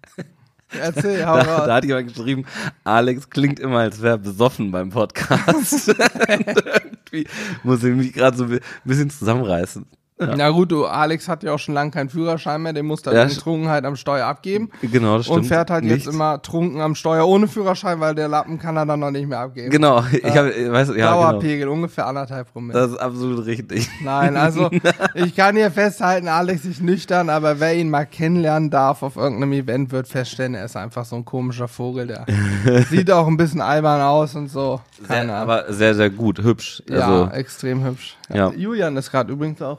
Erzähl, 0.72 1.26
hau 1.26 1.38
da, 1.38 1.66
da 1.66 1.76
hat 1.76 1.86
jemand 1.86 2.14
geschrieben, 2.14 2.46
Alex 2.84 3.30
klingt 3.30 3.60
immer, 3.60 3.80
als 3.80 4.02
wäre 4.02 4.18
besoffen 4.18 4.72
beim 4.72 4.90
Podcast. 4.90 5.88
Irgendwie 6.28 7.28
muss 7.64 7.84
ich 7.84 7.96
mich 7.96 8.14
gerade 8.14 8.38
so 8.38 8.46
ein 8.46 8.60
bisschen 8.84 9.10
zusammenreißen. 9.10 9.86
Na 10.20 10.50
gut, 10.50 10.72
du, 10.72 10.86
Alex 10.86 11.28
hat 11.28 11.44
ja 11.44 11.54
auch 11.54 11.60
schon 11.60 11.76
lange 11.76 11.92
keinen 11.92 12.10
Führerschein 12.10 12.62
mehr, 12.64 12.74
den 12.74 12.88
muss 12.88 13.02
er 13.06 13.14
Ja, 13.14 13.24
sch- 13.26 13.40
Trunkenheit 13.40 13.86
am 13.86 13.96
Steuer 13.96 14.26
abgeben. 14.26 14.72
Genau, 14.82 15.18
das 15.18 15.26
stimmt. 15.28 15.40
Und 15.42 15.46
fährt 15.46 15.70
halt 15.70 15.84
Nicht. 15.84 16.06
jetzt 16.06 16.08
immer 16.14 16.42
trunken 16.42 16.82
am 16.82 16.96
Steuer 16.96 17.28
ohne 17.28 17.48
Führerschein, 17.48 18.00
weil 18.00 18.16
der 18.16 18.28
Lappen 18.28 18.58
kann 18.58 18.76
er 18.78 18.86
dann 18.88 19.00
noch 19.00 19.12
nicht 19.12 19.28
mehr 19.28 19.40
abgeben. 19.40 19.70
Genau, 19.70 20.04
ich 20.12 20.36
habe, 20.36 20.50
weiß, 20.72 20.88
ja, 20.90 20.94
genau. 20.96 21.12
Dauerpegel, 21.32 21.68
ungefähr 21.68 22.08
anderthalb 22.08 22.52
Promille. 22.52 22.80
Das 22.80 22.92
ist 22.92 22.98
absolut 22.98 23.46
richtig. 23.46 23.88
Nein, 24.04 24.36
also 24.38 24.72
ich 25.14 25.36
kann 25.36 25.56
hier 25.56 25.70
festhalten, 25.70 26.28
Alex 26.28 26.66
ist 26.66 26.82
nüchtern, 26.82 27.30
aber 27.30 27.60
wer 27.60 27.76
ihn 27.76 27.90
mal 27.92 28.06
kennenlernen 28.06 28.72
darf 28.72 29.04
auf 29.04 29.18
irgendeinem 29.18 29.54
Event, 29.54 29.92
wird 29.92 30.08
feststellen, 30.08 30.56
er 30.56 30.66
ist 30.66 30.76
einfach 30.76 31.06
so 31.06 31.16
ein 31.16 31.26
komischer 31.26 31.68
Vogel, 31.68 32.08
der 32.08 32.26
sieht 32.90 33.12
auch 33.12 33.28
ein 33.28 33.38
bisschen 33.38 33.62
albern 33.62 34.02
aus 34.02 34.34
und 34.36 34.48
so. 34.50 34.82
Keine 35.08 35.28
Sehr, 35.28 35.36
Ahnung. 35.36 35.36
aber 35.54 35.72
sehr, 35.74 35.94
sehr 35.94 36.10
gut, 36.10 36.40
hübsch. 36.42 36.82
ja, 36.90 37.02
Also, 37.02 37.32
extrem 37.36 37.86
hübsch. 37.86 38.18
Ja. 38.34 38.50
Julian 38.52 38.98
ist 38.98 39.12
gerade 39.12 39.32
übrigens 39.32 39.62
auch 39.62 39.78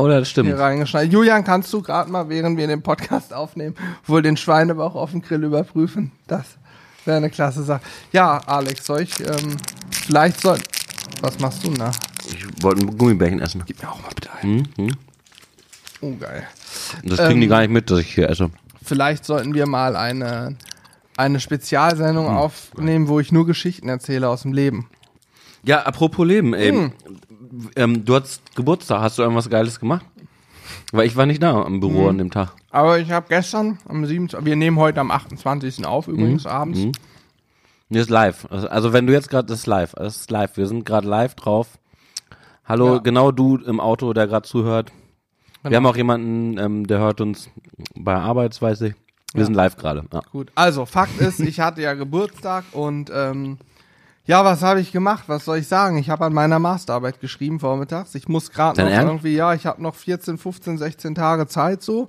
oh, 0.00 0.08
das 0.08 0.18
hier 0.18 0.24
stimmt. 0.24 0.58
reingeschneit. 0.58 1.12
Julian, 1.12 1.44
kannst 1.44 1.72
du 1.72 1.82
gerade 1.82 2.10
mal, 2.10 2.28
während 2.28 2.56
wir 2.56 2.66
den 2.66 2.82
Podcast 2.82 3.32
aufnehmen, 3.32 3.74
wohl 4.06 4.22
den 4.22 4.36
Schweinebauch 4.36 4.94
auf 4.94 5.10
dem 5.12 5.22
Grill 5.22 5.44
überprüfen? 5.44 6.12
Das 6.26 6.44
wäre 7.04 7.16
eine 7.18 7.30
klasse 7.30 7.62
Sache. 7.62 7.82
Ja, 8.12 8.38
Alex, 8.46 8.86
soll 8.86 9.02
ich, 9.02 9.20
ähm, 9.20 9.56
vielleicht 9.90 10.40
soll, 10.40 10.58
was 11.20 11.38
machst 11.38 11.64
du 11.64 11.70
da? 11.72 11.90
Ich 12.26 12.44
wollte 12.62 12.82
ein 12.82 12.98
Gummibärchen 12.98 13.40
essen. 13.40 13.62
Gib 13.66 13.82
mir 13.82 13.90
auch 13.90 14.00
mal 14.02 14.10
bitte 14.14 14.30
ein. 14.42 14.68
Mhm. 14.76 14.96
Oh, 16.02 16.14
geil. 16.16 16.46
Das 17.04 17.18
kriegen 17.18 17.40
die 17.40 17.46
Ähm, 17.46 17.50
gar 17.50 17.60
nicht 17.60 17.70
mit, 17.70 17.90
dass 17.90 18.00
ich 18.00 18.14
hier 18.14 18.28
esse. 18.28 18.50
Vielleicht 18.82 19.24
sollten 19.24 19.54
wir 19.54 19.66
mal 19.66 19.96
eine, 19.96 20.56
eine 21.16 21.40
Spezialsendung 21.40 22.26
aufnehmen, 22.28 23.08
wo 23.08 23.20
ich 23.20 23.32
nur 23.32 23.46
Geschichten 23.46 23.88
erzähle 23.88 24.28
aus 24.28 24.42
dem 24.42 24.52
Leben. 24.52 24.88
Ja, 25.62 25.82
apropos 25.82 26.26
Leben, 26.26 26.54
ey. 26.54 26.70
Hm. 26.70 26.92
Ähm, 27.76 28.04
du 28.04 28.14
hattest 28.14 28.54
Geburtstag, 28.54 29.00
hast 29.00 29.18
du 29.18 29.22
irgendwas 29.22 29.48
Geiles 29.50 29.80
gemacht? 29.80 30.04
Weil 30.92 31.06
ich 31.06 31.16
war 31.16 31.26
nicht 31.26 31.42
da 31.42 31.62
am 31.62 31.80
Büro 31.80 32.02
Hm. 32.02 32.08
an 32.08 32.18
dem 32.18 32.30
Tag. 32.30 32.52
Aber 32.70 32.98
ich 32.98 33.10
habe 33.10 33.26
gestern 33.28 33.78
am 33.88 34.04
27. 34.06 34.44
Wir 34.46 34.56
nehmen 34.56 34.76
heute 34.78 35.00
am 35.00 35.10
28. 35.10 35.84
auf, 35.86 36.08
übrigens 36.08 36.46
abends. 36.46 36.80
Nee, 37.88 37.98
ist 37.98 38.10
live. 38.10 38.46
Also, 38.50 38.68
also 38.68 38.92
wenn 38.92 39.06
du 39.06 39.12
jetzt 39.12 39.28
gerade, 39.30 39.46
das 39.48 39.60
ist 39.60 39.66
live. 39.66 39.92
Das 39.96 40.16
ist 40.16 40.30
live. 40.30 40.56
Wir 40.56 40.66
sind 40.68 40.84
gerade 40.86 41.08
live 41.08 41.34
drauf. 41.34 41.78
Hallo, 42.64 42.94
Ja. 42.94 42.98
genau 42.98 43.32
du 43.32 43.56
im 43.56 43.80
Auto, 43.80 44.12
der 44.12 44.28
gerade 44.28 44.46
zuhört. 44.48 44.92
Genau. 45.62 45.70
Wir 45.70 45.76
haben 45.76 45.86
auch 45.86 45.96
jemanden, 45.96 46.56
ähm, 46.58 46.86
der 46.86 47.00
hört 47.00 47.20
uns 47.20 47.50
bei 47.96 48.14
Arbeit, 48.14 48.60
weiß 48.62 48.82
ich. 48.82 48.94
Wir 49.34 49.44
sind 49.44 49.54
live 49.54 49.76
gerade. 49.76 50.04
Ja. 50.12 50.20
Gut, 50.32 50.50
also 50.54 50.86
Fakt 50.86 51.20
ist, 51.20 51.40
ich 51.40 51.60
hatte 51.60 51.82
ja 51.82 51.94
Geburtstag 51.94 52.64
und 52.72 53.10
ähm, 53.14 53.58
ja, 54.30 54.44
was 54.44 54.62
habe 54.62 54.80
ich 54.80 54.92
gemacht? 54.92 55.24
Was 55.26 55.44
soll 55.44 55.58
ich 55.58 55.66
sagen? 55.66 55.98
Ich 55.98 56.08
habe 56.08 56.24
an 56.24 56.32
meiner 56.32 56.60
Masterarbeit 56.60 57.20
geschrieben 57.20 57.58
vormittags. 57.58 58.14
Ich 58.14 58.28
muss 58.28 58.52
gerade 58.52 58.80
noch 58.80 58.88
Ernst? 58.88 59.08
irgendwie, 59.08 59.34
ja, 59.34 59.54
ich 59.54 59.66
habe 59.66 59.82
noch 59.82 59.96
14, 59.96 60.38
15, 60.38 60.78
16 60.78 61.16
Tage 61.16 61.48
Zeit 61.48 61.82
so 61.82 62.08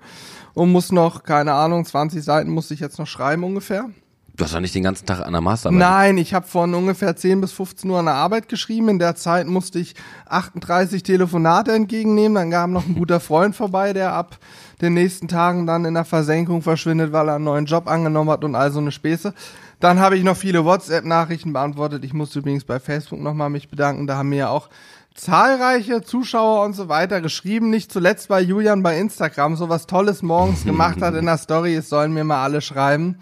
und 0.53 0.71
muss 0.71 0.91
noch, 0.91 1.23
keine 1.23 1.53
Ahnung, 1.53 1.83
20 1.83 2.23
Seiten 2.23 2.51
muss 2.51 2.69
ich 2.69 2.79
jetzt 2.79 2.99
noch 2.99 3.07
schreiben 3.07 3.43
ungefähr. 3.43 3.89
Du 4.35 4.43
hast 4.43 4.53
doch 4.53 4.59
nicht 4.59 4.75
den 4.75 4.83
ganzen 4.83 5.07
Tag 5.07 5.25
an 5.25 5.31
der 5.31 5.41
Masterarbeit. 5.41 5.79
Nein, 5.79 6.17
ich 6.19 6.35
habe 6.35 6.45
von 6.45 6.75
ungefähr 6.75 7.15
10 7.15 7.41
bis 7.41 7.53
15 7.53 7.89
Uhr 7.89 7.97
an 7.97 8.05
der 8.05 8.13
Arbeit 8.13 8.47
geschrieben. 8.49 8.89
In 8.89 8.99
der 8.99 9.15
Zeit 9.15 9.47
musste 9.47 9.79
ich 9.79 9.95
38 10.27 11.01
Telefonate 11.01 11.71
entgegennehmen. 11.71 12.35
Dann 12.35 12.51
kam 12.51 12.71
noch 12.71 12.85
ein 12.85 12.93
guter 12.93 13.19
Freund 13.19 13.55
vorbei, 13.55 13.93
der 13.93 14.13
ab 14.13 14.37
den 14.79 14.93
nächsten 14.93 15.27
Tagen 15.27 15.65
dann 15.65 15.85
in 15.85 15.95
der 15.95 16.05
Versenkung 16.05 16.61
verschwindet, 16.61 17.11
weil 17.11 17.29
er 17.29 17.35
einen 17.35 17.45
neuen 17.45 17.65
Job 17.65 17.87
angenommen 17.87 18.29
hat 18.29 18.43
und 18.43 18.53
all 18.53 18.71
so 18.71 18.79
eine 18.79 18.91
Späße. 18.91 19.33
Dann 19.81 19.99
habe 19.99 20.15
ich 20.15 20.23
noch 20.23 20.37
viele 20.37 20.63
WhatsApp-Nachrichten 20.63 21.53
beantwortet. 21.53 22.05
Ich 22.05 22.13
muss 22.13 22.35
übrigens 22.35 22.63
bei 22.63 22.79
Facebook 22.79 23.19
nochmal 23.19 23.49
mich 23.49 23.67
bedanken. 23.67 24.05
Da 24.05 24.15
haben 24.15 24.29
mir 24.29 24.37
ja 24.37 24.49
auch 24.49 24.69
zahlreiche 25.15 26.03
Zuschauer 26.03 26.63
und 26.63 26.73
so 26.73 26.87
weiter 26.87 27.19
geschrieben. 27.19 27.71
Nicht 27.71 27.91
zuletzt 27.91 28.27
bei 28.27 28.41
Julian 28.41 28.83
bei 28.83 28.99
Instagram 28.99 29.55
so 29.55 29.69
was 29.69 29.87
Tolles 29.87 30.21
morgens 30.21 30.63
gemacht 30.63 31.01
hat 31.01 31.15
in 31.15 31.25
der 31.25 31.37
Story. 31.39 31.75
Es 31.75 31.89
sollen 31.89 32.13
mir 32.13 32.23
mal 32.23 32.43
alle 32.43 32.61
schreiben. 32.61 33.17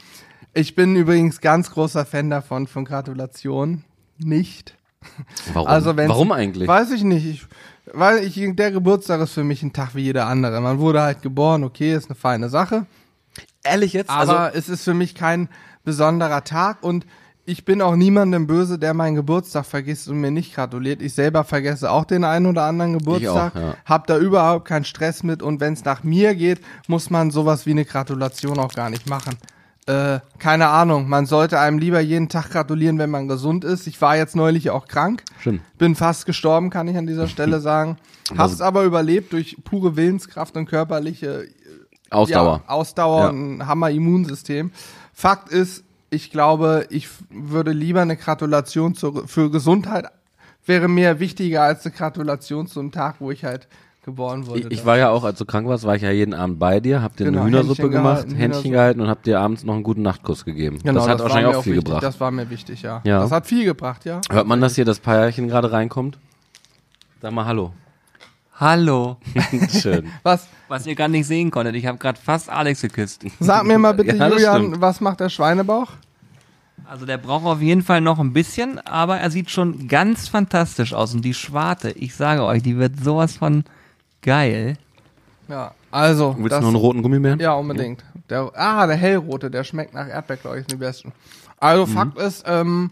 Ich 0.53 0.75
bin 0.75 0.97
übrigens 0.97 1.39
ganz 1.39 1.71
großer 1.71 2.05
Fan 2.05 2.29
davon, 2.29 2.67
von 2.67 2.83
Gratulation. 2.83 3.85
Nicht. 4.17 4.75
Warum? 5.53 5.67
Also 5.67 5.95
Warum 5.95 6.33
eigentlich? 6.33 6.67
Weiß 6.67 6.91
ich 6.91 7.03
nicht. 7.03 7.25
Ich, 7.25 7.47
weil 7.93 8.23
ich, 8.23 8.37
der 8.55 8.71
Geburtstag 8.71 9.21
ist 9.21 9.31
für 9.31 9.45
mich 9.45 9.63
ein 9.63 9.71
Tag 9.71 9.95
wie 9.95 10.01
jeder 10.01 10.27
andere. 10.27 10.59
Man 10.59 10.79
wurde 10.79 11.01
halt 11.01 11.21
geboren, 11.21 11.63
okay, 11.63 11.95
ist 11.95 12.09
eine 12.09 12.15
feine 12.15 12.49
Sache. 12.49 12.85
Ehrlich 13.63 13.93
jetzt? 13.93 14.09
Aber 14.09 14.39
also, 14.39 14.57
es 14.57 14.69
ist 14.69 14.83
für 14.83 14.93
mich 14.93 15.15
kein 15.15 15.47
besonderer 15.89 16.43
Tag 16.43 16.83
und 16.83 17.05
ich 17.45 17.65
bin 17.65 17.81
auch 17.81 17.95
niemandem 17.95 18.45
böse, 18.45 18.77
der 18.77 18.93
meinen 18.93 19.15
Geburtstag 19.15 19.65
vergisst 19.65 20.07
und 20.07 20.21
mir 20.21 20.29
nicht 20.29 20.53
gratuliert. 20.53 21.01
Ich 21.01 21.15
selber 21.15 21.43
vergesse 21.43 21.89
auch 21.89 22.05
den 22.05 22.23
einen 22.23 22.45
oder 22.45 22.63
anderen 22.65 22.93
Geburtstag, 22.99 23.55
ja. 23.55 23.73
hab 23.85 24.05
da 24.05 24.19
überhaupt 24.19 24.65
keinen 24.65 24.85
Stress 24.85 25.23
mit 25.23 25.41
und 25.41 25.59
wenn 25.59 25.73
es 25.73 25.83
nach 25.83 26.03
mir 26.03 26.35
geht, 26.35 26.61
muss 26.87 27.09
man 27.09 27.31
sowas 27.31 27.65
wie 27.65 27.71
eine 27.71 27.85
Gratulation 27.85 28.59
auch 28.59 28.71
gar 28.73 28.91
nicht 28.91 29.09
machen. 29.09 29.35
Äh, 29.87 30.19
keine 30.37 30.67
Ahnung, 30.67 31.09
man 31.09 31.25
sollte 31.25 31.59
einem 31.59 31.79
lieber 31.79 31.99
jeden 31.99 32.29
Tag 32.29 32.51
gratulieren, 32.51 32.99
wenn 32.99 33.09
man 33.09 33.27
gesund 33.27 33.63
ist. 33.63 33.87
Ich 33.87 33.99
war 33.99 34.15
jetzt 34.15 34.35
neulich 34.35 34.69
auch 34.69 34.87
krank. 34.87 35.23
Stimmt. 35.39 35.61
Bin 35.79 35.95
fast 35.95 36.27
gestorben, 36.27 36.69
kann 36.69 36.87
ich 36.87 36.97
an 36.97 37.07
dieser 37.07 37.27
Stelle 37.35 37.59
sagen. 37.61 37.97
Hab's 38.37 38.61
aber 38.61 38.83
überlebt 38.83 39.33
durch 39.33 39.57
pure 39.63 39.95
Willenskraft 39.95 40.55
und 40.55 40.67
körperliche 40.67 41.47
Ausdauer. 42.11 42.61
ja, 42.63 42.69
Ausdauer 42.71 43.23
Ja. 43.23 43.29
und 43.29 43.65
Hammer-Immunsystem. 43.65 44.71
Fakt 45.19 45.49
ist, 45.49 45.83
ich 46.11 46.31
glaube, 46.31 46.87
ich 46.89 47.09
würde 47.29 47.73
lieber 47.73 48.01
eine 48.01 48.15
Gratulation 48.15 48.95
zur, 48.95 49.27
für 49.27 49.51
Gesundheit 49.51 50.05
wäre 50.65 50.87
mir 50.87 51.19
wichtiger 51.19 51.63
als 51.63 51.85
eine 51.85 51.93
Gratulation 51.93 52.67
zum 52.67 52.93
Tag, 52.93 53.15
wo 53.19 53.29
ich 53.29 53.43
halt 53.43 53.67
geboren 54.05 54.47
wurde. 54.47 54.61
Ich, 54.61 54.71
ich 54.71 54.85
war 54.85 54.97
ja 54.97 55.09
auch, 55.09 55.25
als 55.25 55.37
du 55.37 55.43
krank 55.43 55.67
warst, 55.67 55.83
war 55.83 55.97
ich 55.97 56.03
ja 56.03 56.11
jeden 56.11 56.33
Abend 56.33 56.57
bei 56.57 56.79
dir, 56.79 57.01
hab 57.01 57.17
dir 57.17 57.25
Genau, 57.25 57.41
eine 57.41 57.47
Hühnersuppe 57.49 57.81
Händchen 57.81 57.91
gemacht, 57.91 58.15
gehalten, 58.15 58.35
Händchen 58.35 58.45
Hühnersuppe. 58.45 58.69
gehalten 58.71 59.01
und 59.01 59.07
hab 59.09 59.23
dir 59.23 59.41
abends 59.41 59.65
noch 59.65 59.73
einen 59.73 59.83
guten 59.83 60.03
Nachtkuss 60.03 60.45
gegeben. 60.45 60.79
Genau, 60.81 60.93
das 60.93 61.09
hat 61.09 61.19
war 61.19 61.25
wahrscheinlich 61.25 61.53
auch 61.53 61.63
viel 61.63 61.73
wichtig. 61.73 61.85
gebracht. 61.85 62.03
Das 62.03 62.19
war 62.21 62.31
mir 62.31 62.49
wichtig, 62.49 62.81
ja. 62.81 63.01
Ja. 63.03 63.19
Das 63.19 63.31
hat 63.31 63.45
viel 63.45 63.65
gebracht, 63.65 64.05
ja. 64.05 64.21
Hört 64.31 64.47
man, 64.47 64.61
dass 64.61 64.75
hier 64.75 64.85
das 64.85 65.01
Paarchen 65.01 65.49
gerade 65.49 65.73
reinkommt? 65.73 66.17
Sag 67.21 67.33
mal 67.33 67.43
Hallo. 67.43 67.73
Hallo. 68.59 69.17
Schön. 69.81 70.11
Was? 70.23 70.47
Was 70.67 70.85
ihr 70.85 70.95
gerade 70.95 71.11
nicht 71.11 71.27
sehen 71.27 71.49
konntet, 71.49 71.75
ich 71.75 71.85
habe 71.85 71.97
gerade 71.97 72.19
fast 72.19 72.49
Alex 72.49 72.81
geküsst. 72.81 73.23
Sag 73.39 73.65
mir 73.65 73.79
mal 73.79 73.93
bitte, 73.93 74.15
Ja, 74.15 74.27
Julian, 74.27 74.57
stimmt. 74.57 74.81
was 74.81 74.99
macht 74.99 75.19
der 75.21 75.29
Schweinebauch? 75.29 75.87
Also 76.85 77.05
der 77.05 77.17
braucht 77.17 77.45
auf 77.45 77.61
jeden 77.61 77.83
Fall 77.83 78.01
noch 78.01 78.19
ein 78.19 78.33
bisschen, 78.33 78.79
aber 78.79 79.17
er 79.17 79.31
sieht 79.31 79.49
schon 79.49 79.87
ganz 79.87 80.27
fantastisch 80.27 80.93
aus. 80.93 81.13
Und 81.13 81.23
die 81.23 81.33
Schwarte, 81.33 81.91
ich 81.91 82.15
sage 82.15 82.43
euch, 82.43 82.61
die 82.63 82.77
wird 82.77 83.01
sowas 83.03 83.37
von 83.37 83.63
geil. 84.21 84.75
Ja, 85.47 85.73
also. 85.91 86.35
Willst 86.37 86.51
das- 86.51 86.59
du 86.59 86.63
noch 86.65 86.69
einen 86.69 86.75
roten 86.77 87.01
Gummibären? 87.01 87.39
Ja, 87.39 87.53
unbedingt. 87.53 88.03
Der, 88.29 88.51
ah, 88.55 88.85
der 88.85 88.95
hellrote, 88.97 89.49
der 89.49 89.63
schmeckt 89.63 89.93
nach 89.93 90.07
Erdbeer, 90.07 90.37
glaube 90.37 90.57
ich, 90.59 90.63
sind 90.63 90.73
die 90.73 90.77
besten. 90.77 91.13
Also 91.57 91.85
Fakt 91.85 92.17
ist, 92.17 92.43
ähm, 92.47 92.91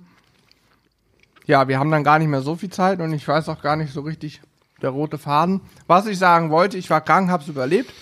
ja, 1.45 1.67
wir 1.67 1.77
haben 1.79 1.91
dann 1.91 2.03
gar 2.03 2.19
nicht 2.19 2.27
mehr 2.27 2.41
so 2.41 2.55
viel 2.55 2.69
Zeit 2.69 2.99
und 2.99 3.13
ich 3.13 3.27
weiß 3.27 3.49
auch 3.49 3.61
gar 3.61 3.75
nicht 3.75 3.93
so 3.93 4.01
richtig 4.01 4.41
der 4.81 4.89
rote 4.91 5.17
Faden. 5.17 5.61
Was 5.87 6.07
ich 6.07 6.19
sagen 6.19 6.49
wollte, 6.49 6.77
ich 6.77 6.89
war 6.89 7.01
krank, 7.01 7.29
hab's 7.29 7.47
überlebt. 7.47 7.93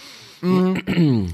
Mm. 0.42 1.28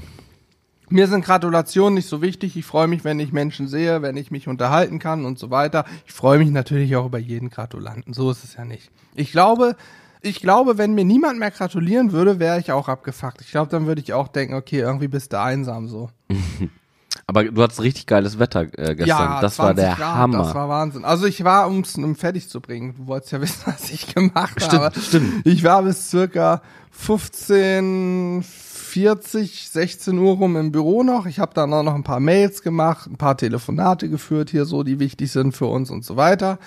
Mir 0.92 1.06
sind 1.06 1.24
Gratulationen 1.24 1.94
nicht 1.94 2.08
so 2.08 2.20
wichtig. 2.20 2.54
Ich 2.54 2.66
freue 2.66 2.86
mich, 2.86 3.02
wenn 3.02 3.18
ich 3.18 3.32
Menschen 3.32 3.66
sehe, 3.66 4.02
wenn 4.02 4.18
ich 4.18 4.30
mich 4.30 4.46
unterhalten 4.46 4.98
kann 4.98 5.24
und 5.24 5.38
so 5.38 5.50
weiter. 5.50 5.86
Ich 6.06 6.12
freue 6.12 6.38
mich 6.38 6.50
natürlich 6.50 6.94
auch 6.96 7.06
über 7.06 7.18
jeden 7.18 7.48
Gratulanten. 7.48 8.12
So 8.12 8.30
ist 8.30 8.44
es 8.44 8.56
ja 8.56 8.66
nicht. 8.66 8.90
Ich 9.14 9.32
glaube, 9.32 9.74
ich 10.20 10.40
glaube, 10.40 10.76
wenn 10.76 10.92
mir 10.92 11.06
niemand 11.06 11.38
mehr 11.38 11.50
gratulieren 11.50 12.12
würde, 12.12 12.38
wäre 12.38 12.60
ich 12.60 12.72
auch 12.72 12.88
abgefuckt. 12.88 13.40
Ich 13.40 13.50
glaube, 13.50 13.70
dann 13.70 13.86
würde 13.86 14.02
ich 14.02 14.12
auch 14.12 14.28
denken, 14.28 14.52
okay, 14.52 14.80
irgendwie 14.80 15.08
bist 15.08 15.32
du 15.32 15.40
einsam 15.40 15.88
so. 15.88 16.10
Aber 17.26 17.44
du 17.44 17.62
hattest 17.62 17.80
richtig 17.80 18.06
geiles 18.06 18.38
Wetter 18.38 18.62
äh, 18.76 18.94
gestern. 18.94 19.40
das 19.40 19.58
war 19.58 19.74
20 19.74 19.84
der 19.84 19.94
Grad, 19.94 20.14
Hammer. 20.16 20.38
Das 20.38 20.54
war 20.54 20.68
Wahnsinn. 20.68 21.04
Also 21.04 21.26
ich 21.26 21.44
war, 21.44 21.68
um 21.68 21.80
es 21.80 21.96
um 21.96 22.16
fertig 22.16 22.48
zu 22.48 22.60
bringen, 22.60 22.94
du 22.96 23.06
wolltest 23.06 23.32
ja 23.32 23.40
wissen, 23.42 23.62
was 23.66 23.90
ich 23.90 24.14
gemacht 24.14 24.62
Stimmt, 24.62 24.82
habe. 24.82 25.00
stimmt. 25.00 25.46
Ich 25.46 25.64
war 25.64 25.82
bis 25.82 26.10
circa 26.10 26.62
15, 26.90 28.42
40, 28.42 29.70
16 29.70 30.18
Uhr 30.18 30.34
rum 30.34 30.56
im 30.56 30.72
Büro 30.72 31.02
noch. 31.02 31.26
Ich 31.26 31.38
habe 31.38 31.54
dann 31.54 31.72
auch 31.72 31.82
noch 31.82 31.94
ein 31.94 32.04
paar 32.04 32.20
Mails 32.20 32.62
gemacht, 32.62 33.08
ein 33.08 33.16
paar 33.16 33.36
Telefonate 33.36 34.10
geführt 34.10 34.50
hier 34.50 34.66
so, 34.66 34.82
die 34.82 34.98
wichtig 35.00 35.32
sind 35.32 35.52
für 35.52 35.66
uns 35.66 35.90
und 35.90 36.04
so 36.04 36.16
weiter. 36.16 36.58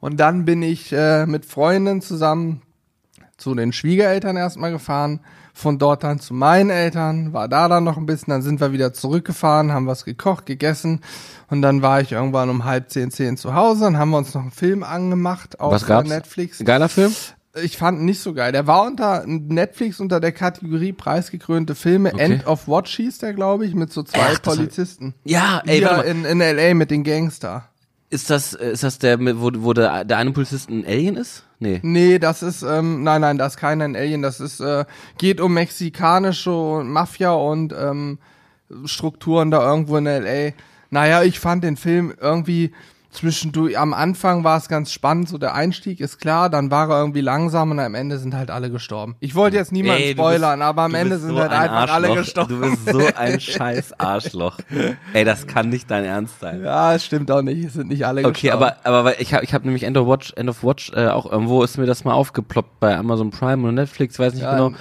Und 0.00 0.20
dann 0.20 0.44
bin 0.44 0.62
ich 0.62 0.92
äh, 0.92 1.26
mit 1.26 1.44
Freundin 1.44 2.00
zusammen 2.00 2.62
zu 3.36 3.54
den 3.54 3.72
Schwiegereltern 3.72 4.36
erstmal 4.36 4.70
gefahren, 4.70 5.20
von 5.58 5.78
dort 5.78 6.04
dann 6.04 6.20
zu 6.20 6.34
meinen 6.34 6.70
Eltern, 6.70 7.32
war 7.32 7.48
da 7.48 7.68
dann 7.68 7.84
noch 7.84 7.96
ein 7.96 8.06
bisschen, 8.06 8.30
dann 8.30 8.42
sind 8.42 8.60
wir 8.60 8.72
wieder 8.72 8.92
zurückgefahren, 8.92 9.72
haben 9.72 9.86
was 9.86 10.04
gekocht, 10.04 10.46
gegessen 10.46 11.00
und 11.50 11.62
dann 11.62 11.82
war 11.82 12.00
ich 12.00 12.12
irgendwann 12.12 12.48
um 12.48 12.64
halb 12.64 12.90
zehn, 12.90 13.10
zehn 13.10 13.36
zu 13.36 13.54
Hause, 13.54 13.84
dann 13.84 13.98
haben 13.98 14.10
wir 14.10 14.18
uns 14.18 14.32
noch 14.34 14.42
einen 14.42 14.50
Film 14.52 14.82
angemacht 14.84 15.58
auf 15.58 15.72
Was 15.72 15.86
gab's? 15.86 16.08
Netflix. 16.08 16.62
Geiler 16.64 16.88
Film? 16.88 17.12
Ich 17.60 17.76
fand 17.76 17.98
ihn 17.98 18.04
nicht 18.04 18.20
so 18.20 18.34
geil. 18.34 18.52
Der 18.52 18.68
war 18.68 18.86
unter 18.86 19.24
Netflix 19.26 19.98
unter 19.98 20.20
der 20.20 20.30
Kategorie 20.30 20.92
preisgekrönte 20.92 21.74
Filme. 21.74 22.12
Okay. 22.14 22.22
End 22.22 22.46
of 22.46 22.68
Watch 22.68 22.94
hieß 22.96 23.18
der, 23.18 23.32
glaube 23.32 23.66
ich, 23.66 23.74
mit 23.74 23.92
so 23.92 24.04
zwei 24.04 24.34
Ach, 24.34 24.42
Polizisten. 24.42 25.14
Ja, 25.24 25.60
ey, 25.66 25.78
Hier 25.78 26.04
in, 26.04 26.24
in 26.24 26.40
L.A. 26.40 26.74
mit 26.74 26.92
den 26.92 27.02
Gangster. 27.02 27.68
Ist 28.10 28.30
das, 28.30 28.52
ist 28.52 28.84
das 28.84 28.98
der, 28.98 29.18
wo, 29.18 29.50
wo 29.56 29.72
der, 29.72 30.04
der 30.04 30.18
eine 30.18 30.30
Polizist 30.30 30.70
ein 30.70 30.86
Alien 30.86 31.16
ist? 31.16 31.42
Nee. 31.60 31.80
Nee, 31.82 32.18
das 32.18 32.42
ist, 32.42 32.62
ähm, 32.62 33.02
nein, 33.02 33.20
nein, 33.20 33.38
das 33.38 33.54
ist 33.54 33.58
kein 33.58 33.80
Alien. 33.82 34.22
Das 34.22 34.40
ist, 34.40 34.60
äh, 34.60 34.84
geht 35.18 35.40
um 35.40 35.54
mexikanische 35.54 36.82
Mafia 36.84 37.32
und 37.32 37.74
ähm, 37.76 38.18
Strukturen 38.84 39.50
da 39.50 39.68
irgendwo 39.68 39.96
in 39.96 40.06
L.A. 40.06 40.52
Naja, 40.90 41.22
ich 41.22 41.40
fand 41.40 41.64
den 41.64 41.76
Film 41.76 42.14
irgendwie 42.20 42.72
zwischendurch, 43.10 43.78
am 43.78 43.94
Anfang 43.94 44.44
war 44.44 44.58
es 44.58 44.68
ganz 44.68 44.92
spannend, 44.92 45.28
so 45.28 45.38
der 45.38 45.54
Einstieg 45.54 46.00
ist 46.00 46.18
klar, 46.20 46.50
dann 46.50 46.70
war 46.70 46.90
er 46.90 47.00
irgendwie 47.00 47.20
langsam 47.22 47.70
und 47.70 47.80
am 47.80 47.94
Ende 47.94 48.18
sind 48.18 48.34
halt 48.34 48.50
alle 48.50 48.70
gestorben. 48.70 49.16
Ich 49.20 49.34
wollte 49.34 49.56
jetzt 49.56 49.72
niemanden 49.72 50.02
Ey, 50.02 50.12
spoilern, 50.12 50.58
bist- 50.58 50.68
aber 50.68 50.82
am 50.82 50.94
Ende 50.94 51.18
sind 51.18 51.30
so 51.30 51.40
halt 51.40 51.50
ein 51.52 51.70
einfach 51.70 51.94
alle 51.94 52.08
Arschloch. 52.08 52.16
gestorben. 52.24 52.48
Du 52.48 52.60
bist 52.70 52.86
so 52.86 53.08
ein 53.16 53.40
scheiß 53.40 53.98
Arschloch. 53.98 54.58
Ey, 55.14 55.24
das 55.24 55.46
kann 55.46 55.68
nicht 55.70 55.90
dein 55.90 56.04
Ernst 56.04 56.40
sein. 56.40 56.62
Ja, 56.62 56.94
es 56.94 57.04
stimmt 57.04 57.30
auch 57.30 57.42
nicht, 57.42 57.64
es 57.64 57.72
sind 57.74 57.88
nicht 57.88 58.04
alle 58.06 58.20
Okay, 58.26 58.48
gestorben. 58.48 58.64
aber, 58.64 58.76
aber 58.84 59.04
weil 59.04 59.16
ich 59.18 59.32
habe 59.34 59.44
ich 59.44 59.54
hab 59.54 59.64
nämlich 59.64 59.84
End 59.84 59.96
of 59.96 60.06
Watch, 60.06 60.32
End 60.36 60.50
of 60.50 60.62
Watch 60.62 60.92
äh, 60.94 61.08
auch 61.08 61.30
irgendwo 61.30 61.62
ist 61.62 61.78
mir 61.78 61.86
das 61.86 62.04
mal 62.04 62.12
aufgeploppt 62.12 62.78
bei 62.80 62.96
Amazon 62.96 63.30
Prime 63.30 63.62
oder 63.62 63.72
Netflix, 63.72 64.18
weiß 64.18 64.34
nicht 64.34 64.42
Ja, 64.42 64.52
genau. 64.52 64.72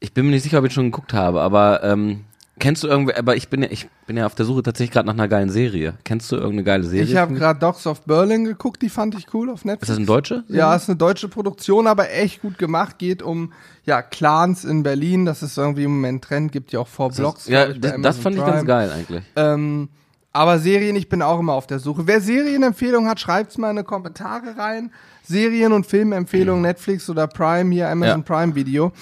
Ich 0.00 0.14
bin 0.14 0.24
mir 0.26 0.32
nicht 0.32 0.42
sicher, 0.42 0.58
ob 0.58 0.64
ich 0.64 0.72
schon 0.72 0.84
geguckt 0.90 1.12
habe, 1.12 1.40
aber 1.42 1.82
ähm, 1.84 2.24
kennst 2.60 2.84
du 2.84 2.88
irgendwie, 2.88 3.14
aber 3.14 3.34
ich 3.34 3.48
bin 3.48 3.62
ja, 3.62 3.68
ich 3.70 3.88
bin 4.06 4.16
ja 4.16 4.26
auf 4.26 4.36
der 4.36 4.46
Suche 4.46 4.62
tatsächlich 4.62 4.92
gerade 4.92 5.06
nach 5.06 5.14
einer 5.14 5.26
geilen 5.26 5.50
Serie. 5.50 5.94
Kennst 6.04 6.30
du 6.30 6.36
irgendeine 6.36 6.62
geile 6.62 6.84
Serie? 6.84 7.04
Ich 7.04 7.16
habe 7.16 7.34
gerade 7.34 7.58
Dogs 7.58 7.86
of 7.86 8.02
Berlin 8.02 8.44
geguckt, 8.44 8.80
die 8.82 8.88
fand 8.88 9.16
ich 9.16 9.34
cool 9.34 9.50
auf 9.50 9.64
Netflix. 9.64 9.82
ist 9.82 9.90
das 9.90 9.96
eine 9.96 10.06
deutsche? 10.06 10.44
Ja, 10.48 10.74
ist 10.76 10.88
eine 10.88 10.96
deutsche 10.96 11.28
Produktion, 11.28 11.88
aber 11.88 12.12
echt 12.12 12.42
gut 12.42 12.58
gemacht. 12.58 12.98
Geht 12.98 13.22
um 13.22 13.52
ja 13.84 14.02
Clans 14.02 14.64
in 14.64 14.84
Berlin. 14.84 15.24
Das 15.24 15.42
ist 15.42 15.58
irgendwie 15.58 15.84
im 15.84 15.92
Moment 15.92 16.22
Trend. 16.22 16.52
Gibt 16.52 16.70
ja 16.70 16.78
auch 16.80 16.88
vor 16.88 17.10
Blogs. 17.10 17.48
ja, 17.48 17.68
ich, 17.68 17.80
das, 17.80 18.18
fand 18.18 18.36
ich 18.36 18.42
Prime. 18.42 18.56
ganz 18.56 18.66
geil 18.66 18.92
eigentlich. 18.92 19.24
Ähm, 19.34 19.88
aber 20.32 20.60
Serien, 20.60 20.94
ich 20.94 21.08
bin 21.08 21.22
auch 21.22 21.40
immer 21.40 21.54
auf 21.54 21.66
der 21.66 21.80
Suche. 21.80 22.06
Wer 22.06 22.20
Serienempfehlungen 22.20 23.10
hat, 23.10 23.18
schreibt's 23.18 23.58
mal 23.58 23.70
in 23.70 23.78
die 23.78 23.82
Kommentare 23.82 24.56
rein. 24.56 24.92
Serien- 25.24 25.72
und 25.72 25.86
Filmempfehlungen, 25.86 26.62
Netflix 26.62 27.10
oder 27.10 27.26
Prime, 27.26 27.72
hier 27.72 27.88
Amazon 27.88 28.24
Ja. 28.28 28.36
Prime 28.36 28.54
Video. 28.54 28.92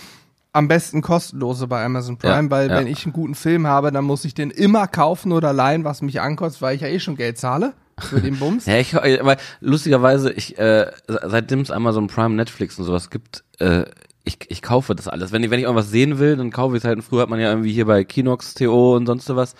Am 0.58 0.66
besten 0.66 1.02
kostenlose 1.02 1.68
bei 1.68 1.84
Amazon 1.84 2.18
Prime, 2.18 2.48
Ja, 2.48 2.50
weil 2.50 2.68
ja. 2.68 2.76
wenn 2.78 2.88
ich 2.88 3.04
einen 3.04 3.12
guten 3.12 3.36
Film 3.36 3.68
habe, 3.68 3.92
dann 3.92 4.04
muss 4.04 4.24
ich 4.24 4.34
den 4.34 4.50
immer 4.50 4.88
kaufen 4.88 5.30
oder 5.30 5.52
leihen, 5.52 5.84
was 5.84 6.02
mich 6.02 6.20
ankostet, 6.20 6.62
weil 6.62 6.74
ich 6.74 6.82
ja 6.82 6.88
eh 6.88 6.98
schon 6.98 7.14
Geld 7.14 7.38
zahle 7.38 7.74
für 8.00 8.20
den 8.20 8.36
Bums. 8.40 8.66
Ja, 8.66 8.78
ich, 8.78 8.96
aber 8.96 9.36
lustigerweise, 9.60 10.32
ich, 10.32 10.58
äh, 10.58 10.90
seitdem 11.06 11.60
es 11.60 11.70
Amazon 11.70 12.08
Prime, 12.08 12.34
Netflix 12.34 12.76
und 12.76 12.86
sowas 12.86 13.08
gibt, 13.08 13.44
äh, 13.60 13.84
ich, 14.24 14.38
ich 14.48 14.60
kaufe 14.60 14.96
das 14.96 15.06
alles. 15.06 15.30
Wenn 15.30 15.44
ich, 15.44 15.50
wenn 15.50 15.60
ich 15.60 15.64
irgendwas 15.64 15.90
sehen 15.90 16.18
will, 16.18 16.36
dann 16.36 16.50
kaufe 16.50 16.76
ich 16.76 16.82
es 16.82 16.84
halt. 16.84 16.96
Und 16.96 17.02
Früher 17.02 17.22
hat 17.22 17.28
man 17.28 17.38
ja 17.38 17.50
irgendwie 17.50 17.72
hier 17.72 17.86
bei 17.86 18.02
Kinox, 18.02 18.54
TO 18.54 18.96
und 18.96 19.06
sonst 19.06 19.28
was. 19.34 19.54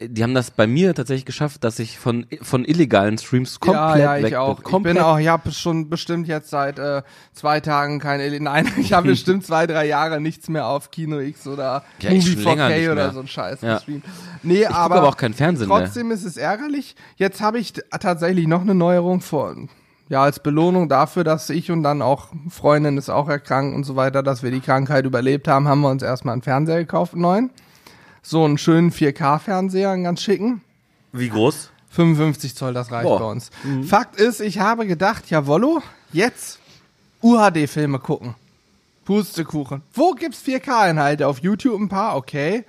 Die 0.00 0.22
haben 0.22 0.34
das 0.34 0.50
bei 0.50 0.66
mir 0.66 0.94
tatsächlich 0.94 1.24
geschafft, 1.24 1.64
dass 1.64 1.78
ich 1.78 1.98
von, 1.98 2.26
von 2.40 2.64
illegalen 2.64 3.18
Streams 3.18 3.58
komplett 3.58 3.98
ja, 3.98 4.16
ja, 4.16 4.22
weg 4.22 4.28
ich 4.32 4.36
auch. 4.36 4.56
bin. 4.56 4.64
Komplett. 4.64 4.94
Ich 4.96 5.00
bin 5.02 5.04
auch, 5.04 5.18
ich 5.18 5.28
habe 5.28 5.50
schon 5.50 5.88
bestimmt 5.90 6.28
jetzt 6.28 6.50
seit 6.50 6.78
äh, 6.78 7.02
zwei 7.32 7.60
Tagen 7.60 7.98
keine, 7.98 8.38
nein, 8.40 8.68
ich 8.78 8.92
habe 8.92 9.08
bestimmt 9.10 9.44
zwei, 9.44 9.66
drei 9.66 9.86
Jahre 9.86 10.20
nichts 10.20 10.48
mehr 10.48 10.66
auf 10.66 10.90
Kino 10.90 11.18
X 11.18 11.46
oder 11.46 11.82
Ja, 12.00 12.10
Movie 12.10 12.22
schon 12.32 12.42
länger 12.42 12.68
4K 12.68 12.78
nicht 12.78 12.86
oder 12.86 12.94
mehr. 12.94 13.12
so 13.12 13.20
ein 13.20 13.28
Scheiß 13.28 13.60
Ja. 13.62 13.74
gestreamt. 13.74 14.04
Nee, 14.42 14.60
ich 14.62 14.70
aber, 14.70 14.96
aber 14.96 15.08
auch 15.08 15.16
kein 15.16 15.34
Fernsehen 15.34 15.68
mehr. 15.68 15.78
trotzdem 15.78 16.10
ist 16.10 16.24
es 16.24 16.36
ärgerlich. 16.36 16.94
Jetzt 17.16 17.40
habe 17.40 17.58
ich 17.58 17.72
tatsächlich 17.98 18.46
noch 18.46 18.60
eine 18.62 18.74
Neuerung 18.74 19.20
vor, 19.20 19.54
ja, 20.08 20.22
als 20.22 20.40
Belohnung 20.40 20.88
dafür, 20.88 21.24
dass 21.24 21.48
ich 21.50 21.70
und 21.70 21.82
dann 21.82 22.02
auch 22.02 22.28
Freundin 22.50 22.98
ist 22.98 23.08
auch 23.08 23.28
erkrankt 23.28 23.74
und 23.74 23.84
so 23.84 23.96
weiter, 23.96 24.22
dass 24.22 24.42
wir 24.42 24.50
die 24.50 24.60
Krankheit 24.60 25.06
überlebt 25.06 25.48
haben, 25.48 25.66
haben 25.66 25.80
wir 25.80 25.88
uns 25.90 26.02
erstmal 26.02 26.34
einen 26.34 26.42
Fernseher 26.42 26.78
gekauft, 26.78 27.14
einen 27.14 27.22
neuen. 27.22 27.50
So 28.22 28.44
einen 28.44 28.56
schönen 28.56 28.92
4K-Fernseher, 28.92 29.90
einen 29.90 30.04
ganz 30.04 30.22
schicken. 30.22 30.62
Wie 31.12 31.28
groß? 31.28 31.70
55 31.90 32.54
Zoll, 32.54 32.72
das 32.72 32.90
reicht 32.90 33.04
Boah. 33.04 33.18
bei 33.18 33.24
uns. 33.26 33.50
Fakt 33.86 34.16
ist, 34.16 34.40
ich 34.40 34.60
habe 34.60 34.86
gedacht, 34.86 35.28
jawollo, 35.28 35.82
jetzt 36.12 36.58
UHD-Filme 37.20 37.98
gucken. 37.98 38.34
Pustekuchen. 39.04 39.82
Wo 39.92 40.12
gibt's 40.12 40.42
4K-Inhalte? 40.42 41.26
Auf 41.26 41.40
YouTube 41.40 41.80
ein 41.80 41.88
paar, 41.88 42.16
okay. 42.16 42.64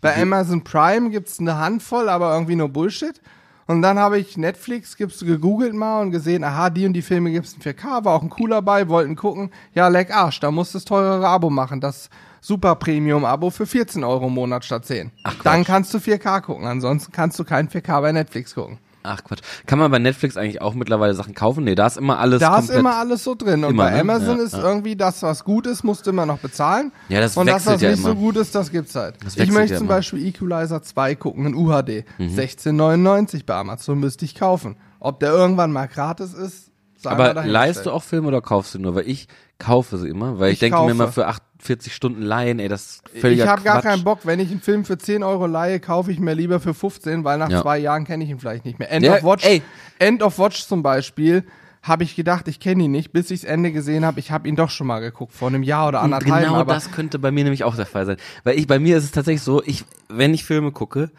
Bei 0.00 0.20
Amazon 0.20 0.64
Prime 0.64 1.10
gibt's 1.10 1.38
eine 1.38 1.58
Handvoll, 1.58 2.08
aber 2.08 2.32
irgendwie 2.32 2.56
nur 2.56 2.68
Bullshit. 2.68 3.20
Und 3.66 3.82
dann 3.82 3.98
habe 3.98 4.18
ich 4.18 4.36
Netflix, 4.36 4.96
gibt's 4.96 5.20
gegoogelt 5.20 5.74
mal 5.74 6.00
und 6.00 6.10
gesehen, 6.10 6.44
aha, 6.44 6.70
die 6.70 6.86
und 6.86 6.92
die 6.92 7.02
Filme 7.02 7.30
gibt's 7.30 7.54
in 7.54 7.62
4K, 7.62 8.04
war 8.04 8.14
auch 8.14 8.22
ein 8.22 8.30
cooler 8.30 8.62
bei, 8.62 8.88
wollten 8.88 9.16
gucken. 9.16 9.50
Ja, 9.74 9.88
leck 9.88 10.14
Arsch, 10.14 10.40
da 10.40 10.50
musst 10.50 10.74
du 10.74 10.78
das 10.78 10.84
teurere 10.84 11.26
Abo 11.28 11.50
machen, 11.50 11.80
das 11.80 12.10
Super 12.44 12.74
Premium 12.74 13.24
Abo 13.24 13.50
für 13.50 13.66
14 13.66 14.02
Euro 14.04 14.26
im 14.26 14.34
Monat 14.34 14.64
statt 14.64 14.84
10. 14.84 15.12
Ach, 15.22 15.32
Quatsch. 15.34 15.44
dann 15.44 15.64
kannst 15.64 15.94
du 15.94 15.98
4K 15.98 16.40
gucken, 16.42 16.66
ansonsten 16.66 17.12
kannst 17.12 17.38
du 17.38 17.44
kein 17.44 17.68
4K 17.68 18.00
bei 18.00 18.10
Netflix 18.12 18.54
gucken. 18.56 18.78
Ach 19.04 19.22
Quatsch. 19.24 19.40
Kann 19.66 19.78
man 19.80 19.90
bei 19.90 19.98
Netflix 19.98 20.36
eigentlich 20.36 20.60
auch 20.60 20.74
mittlerweile 20.74 21.14
Sachen 21.14 21.34
kaufen? 21.34 21.64
Nee, 21.64 21.74
da 21.76 21.86
ist 21.86 21.96
immer 21.96 22.18
alles 22.18 22.40
Da 22.40 22.58
ist 22.58 22.70
immer 22.70 22.96
alles 22.96 23.24
so 23.24 23.34
drin. 23.36 23.64
Und 23.64 23.70
Immer, 23.74 23.84
bei 23.84 23.90
ne? 23.92 24.00
Amazon 24.00 24.38
Ja, 24.38 24.44
ist 24.44 24.52
ja. 24.54 24.62
irgendwie 24.62 24.94
das, 24.96 25.22
was 25.22 25.42
gut 25.44 25.66
ist, 25.66 25.82
musst 25.84 26.06
du 26.06 26.10
immer 26.10 26.26
noch 26.26 26.38
bezahlen. 26.38 26.92
Ja, 27.08 27.20
das 27.20 27.36
Und 27.36 27.46
das, 27.46 27.64
was 27.66 27.80
ja 27.80 27.90
nicht 27.90 27.98
immer. 28.00 28.10
so 28.10 28.14
gut 28.16 28.36
ist, 28.36 28.54
das 28.54 28.70
gibt's 28.70 28.94
halt. 28.94 29.16
Das 29.24 29.36
ich 29.36 29.50
möchte 29.50 29.76
zum 29.76 29.86
immer. 29.86 29.94
Mhm. 29.94 29.98
Beispiel 29.98 30.26
Equalizer 30.26 30.82
2 30.82 31.14
gucken 31.16 31.46
in 31.46 31.54
UHD. 31.54 32.04
16,99 32.20 33.44
bei 33.46 33.54
Amazon 33.56 33.98
müsste 34.00 34.24
ich 34.24 34.34
kaufen. 34.34 34.76
Ob 35.00 35.20
der 35.20 35.30
irgendwann 35.32 35.72
mal 35.72 35.86
gratis 35.86 36.32
ist, 36.34 36.70
Aber 37.06 37.44
leihst 37.44 37.86
du 37.86 37.90
auch 37.90 38.02
Filme 38.02 38.28
oder 38.28 38.40
kaufst 38.40 38.74
du 38.74 38.78
nur? 38.78 38.94
Weil 38.94 39.08
ich 39.08 39.28
kaufe 39.58 39.96
sie 39.98 40.08
immer, 40.08 40.38
weil 40.38 40.48
ich, 40.48 40.54
Ich 40.54 40.58
denke 40.60 40.82
mir 40.82 40.90
immer 40.90 41.08
für 41.12 41.26
48 41.26 41.94
Stunden 41.94 42.22
leihen, 42.22 42.58
ey, 42.58 42.68
das 42.68 42.82
ist 42.82 43.20
völliger 43.20 43.44
Ich 43.44 43.50
habe 43.50 43.62
gar 43.62 43.80
keinen 43.82 44.04
Bock. 44.04 44.20
Wenn 44.24 44.40
ich 44.40 44.50
einen 44.50 44.60
Film 44.60 44.84
für 44.84 44.98
10 44.98 45.22
Euro 45.22 45.46
leihe, 45.46 45.78
kaufe 45.80 46.10
ich 46.12 46.18
mir 46.18 46.34
lieber 46.34 46.60
für 46.60 46.74
15, 46.74 47.24
weil 47.24 47.38
nach 47.38 47.50
Ja. 47.50 47.62
zwei 47.62 47.78
Jahren 47.78 48.04
kenne 48.04 48.24
ich 48.24 48.30
ihn 48.30 48.38
vielleicht 48.40 48.64
nicht 48.64 48.78
mehr. 48.78 48.90
End 48.90 49.04
Ja, 49.06 49.14
of 49.16 49.22
Watch, 49.24 49.44
ey. 49.44 49.62
End 49.98 50.22
of 50.22 50.38
Watch 50.38 50.66
zum 50.66 50.82
Beispiel, 50.82 51.44
habe 51.82 52.04
ich 52.04 52.14
gedacht, 52.14 52.46
ich 52.48 52.60
kenne 52.60 52.84
ihn 52.84 52.92
nicht, 52.92 53.12
bis 53.12 53.30
ich 53.30 53.40
das 53.40 53.50
Ende 53.50 53.72
gesehen 53.72 54.04
habe. 54.04 54.20
Ich 54.20 54.30
habe 54.30 54.48
ihn 54.48 54.54
doch 54.56 54.70
schon 54.70 54.86
mal 54.86 55.00
geguckt, 55.00 55.32
vor 55.32 55.48
einem 55.48 55.62
Jahr 55.64 55.88
oder 55.88 56.00
anderthalb. 56.00 56.44
genau 56.44 56.56
aber 56.56 56.74
das 56.74 56.92
könnte 56.92 57.18
bei 57.18 57.30
mir 57.32 57.42
nämlich 57.44 57.64
auch 57.64 57.74
der 57.74 57.86
Fall 57.86 58.06
sein. 58.06 58.16
Weil 58.44 58.58
ich, 58.58 58.66
bei 58.68 58.78
mir 58.78 58.96
ist 58.96 59.04
es 59.04 59.10
tatsächlich 59.10 59.42
so, 59.42 59.62
ich, 59.64 59.84
wenn 60.08 60.32
ich 60.32 60.44
Filme 60.44 60.70
gucke, 60.70 61.10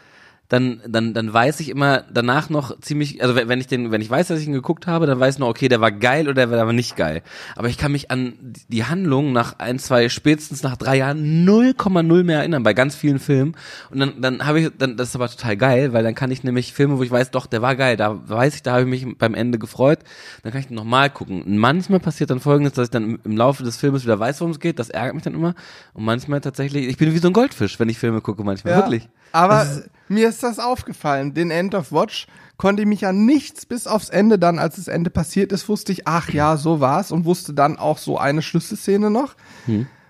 dann, 0.54 0.80
dann, 0.86 1.14
dann 1.14 1.32
weiß 1.32 1.58
ich 1.60 1.68
immer 1.68 2.04
danach 2.12 2.48
noch 2.48 2.78
ziemlich, 2.80 3.20
also 3.22 3.34
wenn 3.34 3.60
ich 3.60 3.66
den, 3.66 3.90
wenn 3.90 4.00
ich 4.00 4.08
weiß, 4.08 4.28
dass 4.28 4.38
ich 4.40 4.46
ihn 4.46 4.52
geguckt 4.52 4.86
habe, 4.86 5.06
dann 5.06 5.18
weiß 5.18 5.34
ich 5.34 5.38
noch, 5.40 5.48
okay, 5.48 5.68
der 5.68 5.80
war 5.80 5.90
geil 5.90 6.28
oder 6.28 6.46
der 6.46 6.66
war 6.66 6.72
nicht 6.72 6.96
geil. 6.96 7.22
Aber 7.56 7.68
ich 7.68 7.76
kann 7.76 7.90
mich 7.92 8.10
an 8.10 8.34
die 8.68 8.84
Handlung 8.84 9.32
nach 9.32 9.58
ein, 9.58 9.78
zwei, 9.78 10.08
spätestens 10.08 10.62
nach 10.62 10.76
drei 10.76 10.96
Jahren 10.98 11.44
0,0 11.44 12.22
mehr 12.22 12.38
erinnern, 12.38 12.62
bei 12.62 12.72
ganz 12.72 12.94
vielen 12.94 13.18
Filmen. 13.18 13.56
Und 13.90 13.98
dann, 13.98 14.20
dann 14.20 14.46
habe 14.46 14.60
ich, 14.60 14.70
dann, 14.78 14.96
das 14.96 15.08
ist 15.08 15.16
aber 15.16 15.28
total 15.28 15.56
geil, 15.56 15.92
weil 15.92 16.04
dann 16.04 16.14
kann 16.14 16.30
ich 16.30 16.44
nämlich 16.44 16.72
Filme, 16.72 16.98
wo 16.98 17.02
ich 17.02 17.10
weiß, 17.10 17.32
doch, 17.32 17.46
der 17.46 17.60
war 17.60 17.74
geil, 17.74 17.96
da 17.96 18.16
weiß 18.28 18.54
ich, 18.54 18.62
da 18.62 18.72
habe 18.78 18.82
ich 18.82 19.04
mich 19.04 19.18
beim 19.18 19.34
Ende 19.34 19.58
gefreut, 19.58 19.98
dann 20.44 20.52
kann 20.52 20.60
ich 20.60 20.68
den 20.68 20.76
nochmal 20.76 21.10
gucken. 21.10 21.42
Und 21.42 21.58
manchmal 21.58 22.00
passiert 22.00 22.30
dann 22.30 22.40
folgendes, 22.40 22.74
dass 22.74 22.84
ich 22.86 22.90
dann 22.90 23.18
im- 23.24 23.36
Laufe 23.36 23.64
des 23.64 23.76
Filmes 23.76 24.04
wieder 24.04 24.20
weiß, 24.20 24.40
worum 24.40 24.52
es 24.52 24.60
geht, 24.60 24.78
das 24.78 24.90
ärgert 24.90 25.14
mich 25.14 25.24
dann 25.24 25.34
immer. 25.34 25.54
Und 25.94 26.04
manchmal 26.04 26.40
tatsächlich, 26.40 26.86
ich 26.86 26.96
bin 26.96 27.12
wie 27.12 27.18
so 27.18 27.26
ein 27.28 27.32
Goldfisch, 27.32 27.80
wenn 27.80 27.88
ich 27.88 27.98
Filme 27.98 28.20
gucke, 28.20 28.44
manchmal, 28.44 28.74
Ja, 28.74 28.78
wirklich. 28.78 29.08
Aber 29.32 29.66
mir 30.08 30.28
ist 30.28 30.42
das 30.42 30.58
aufgefallen. 30.58 31.34
Den 31.34 31.50
End 31.50 31.74
of 31.74 31.92
Watch 31.92 32.26
konnte 32.56 32.82
ich 32.82 32.88
mich 32.88 33.06
an 33.06 33.26
nichts 33.26 33.66
bis 33.66 33.86
aufs 33.86 34.08
Ende 34.10 34.38
dann, 34.38 34.58
als 34.58 34.76
das 34.76 34.88
Ende 34.88 35.10
passiert 35.10 35.50
ist, 35.52 35.68
wusste 35.68 35.92
ich, 35.92 36.06
ach 36.06 36.30
ja, 36.30 36.56
so 36.56 36.80
war's 36.80 37.10
und 37.12 37.24
wusste 37.24 37.52
dann 37.54 37.78
auch 37.78 37.98
so 37.98 38.18
eine 38.18 38.42
Schlüsselszene 38.42 39.10
noch. 39.10 39.34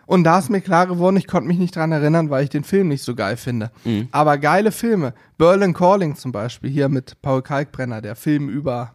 Und 0.07 0.25
da 0.25 0.39
ist 0.39 0.51
mir 0.51 0.61
klar 0.61 0.87
geworden, 0.87 1.17
ich 1.17 1.27
konnte 1.27 1.49
mich 1.49 1.59
nicht 1.59 1.75
dran 1.75 1.91
erinnern, 1.91 2.29
weil 2.29 2.45
ich 2.45 2.51
den 2.51 2.65
Film 2.65 2.89
nicht 2.89 3.03
so 3.03 3.15
geil 3.15 3.39
finde. 3.39 3.71
Aber 4.11 4.37
geile 4.37 4.71
Filme. 4.73 5.15
Berlin 5.39 5.73
Calling 5.73 6.15
zum 6.17 6.31
Beispiel, 6.33 6.71
hier 6.71 6.91
mit 6.91 7.23
Paul 7.23 7.41
Kalkbrenner, 7.41 8.03
der 8.03 8.15
Film 8.15 8.51
über 8.51 8.95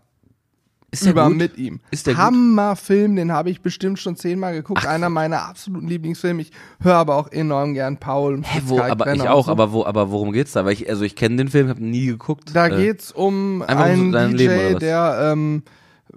Ist 0.91 1.05
der 1.05 1.12
über 1.12 1.27
gut? 1.27 1.38
mit 1.38 1.58
ihm. 1.58 1.79
Ist 1.91 2.08
der? 2.08 2.17
Hammerfilm, 2.17 3.15
den 3.15 3.31
habe 3.31 3.50
ich 3.50 3.62
bestimmt 3.62 4.00
schon 4.00 4.15
zehnmal 4.15 4.53
geguckt. 4.53 4.86
Einer 4.86 5.10
meiner 5.10 5.43
absoluten 5.43 5.88
Lieblingsfilme. 5.88 6.41
Ich 6.41 6.51
höre 6.81 6.96
aber 6.96 7.15
auch 7.15 7.31
enorm 7.31 7.74
gern 7.74 7.98
Paul. 7.98 8.36
und 8.36 8.43
Hä, 8.43 8.62
wo, 8.65 8.79
aber 8.79 9.05
Brenner 9.05 9.24
ich 9.25 9.29
auch, 9.29 9.46
so. 9.46 9.51
aber 9.51 9.72
wo, 9.72 9.86
aber 9.86 10.12
worum 10.12 10.31
geht's 10.31 10.53
da? 10.53 10.65
Weil 10.65 10.74
ich, 10.74 10.89
also 10.89 11.03
ich 11.03 11.15
kenne 11.15 11.36
den 11.38 11.50
Film, 11.50 11.67
habe 11.69 11.84
nie 11.84 12.08
geguckt. 12.08 12.51
Da 12.55 12.67
Äh, 12.67 12.75
geht's 12.77 13.12
um 13.12 13.62
einfach 13.62 13.89
um 13.93 14.12
so 14.12 14.17
einen 14.17 14.38
DJ, 14.38 14.75
der 14.79 15.31
ähm, 15.34 15.63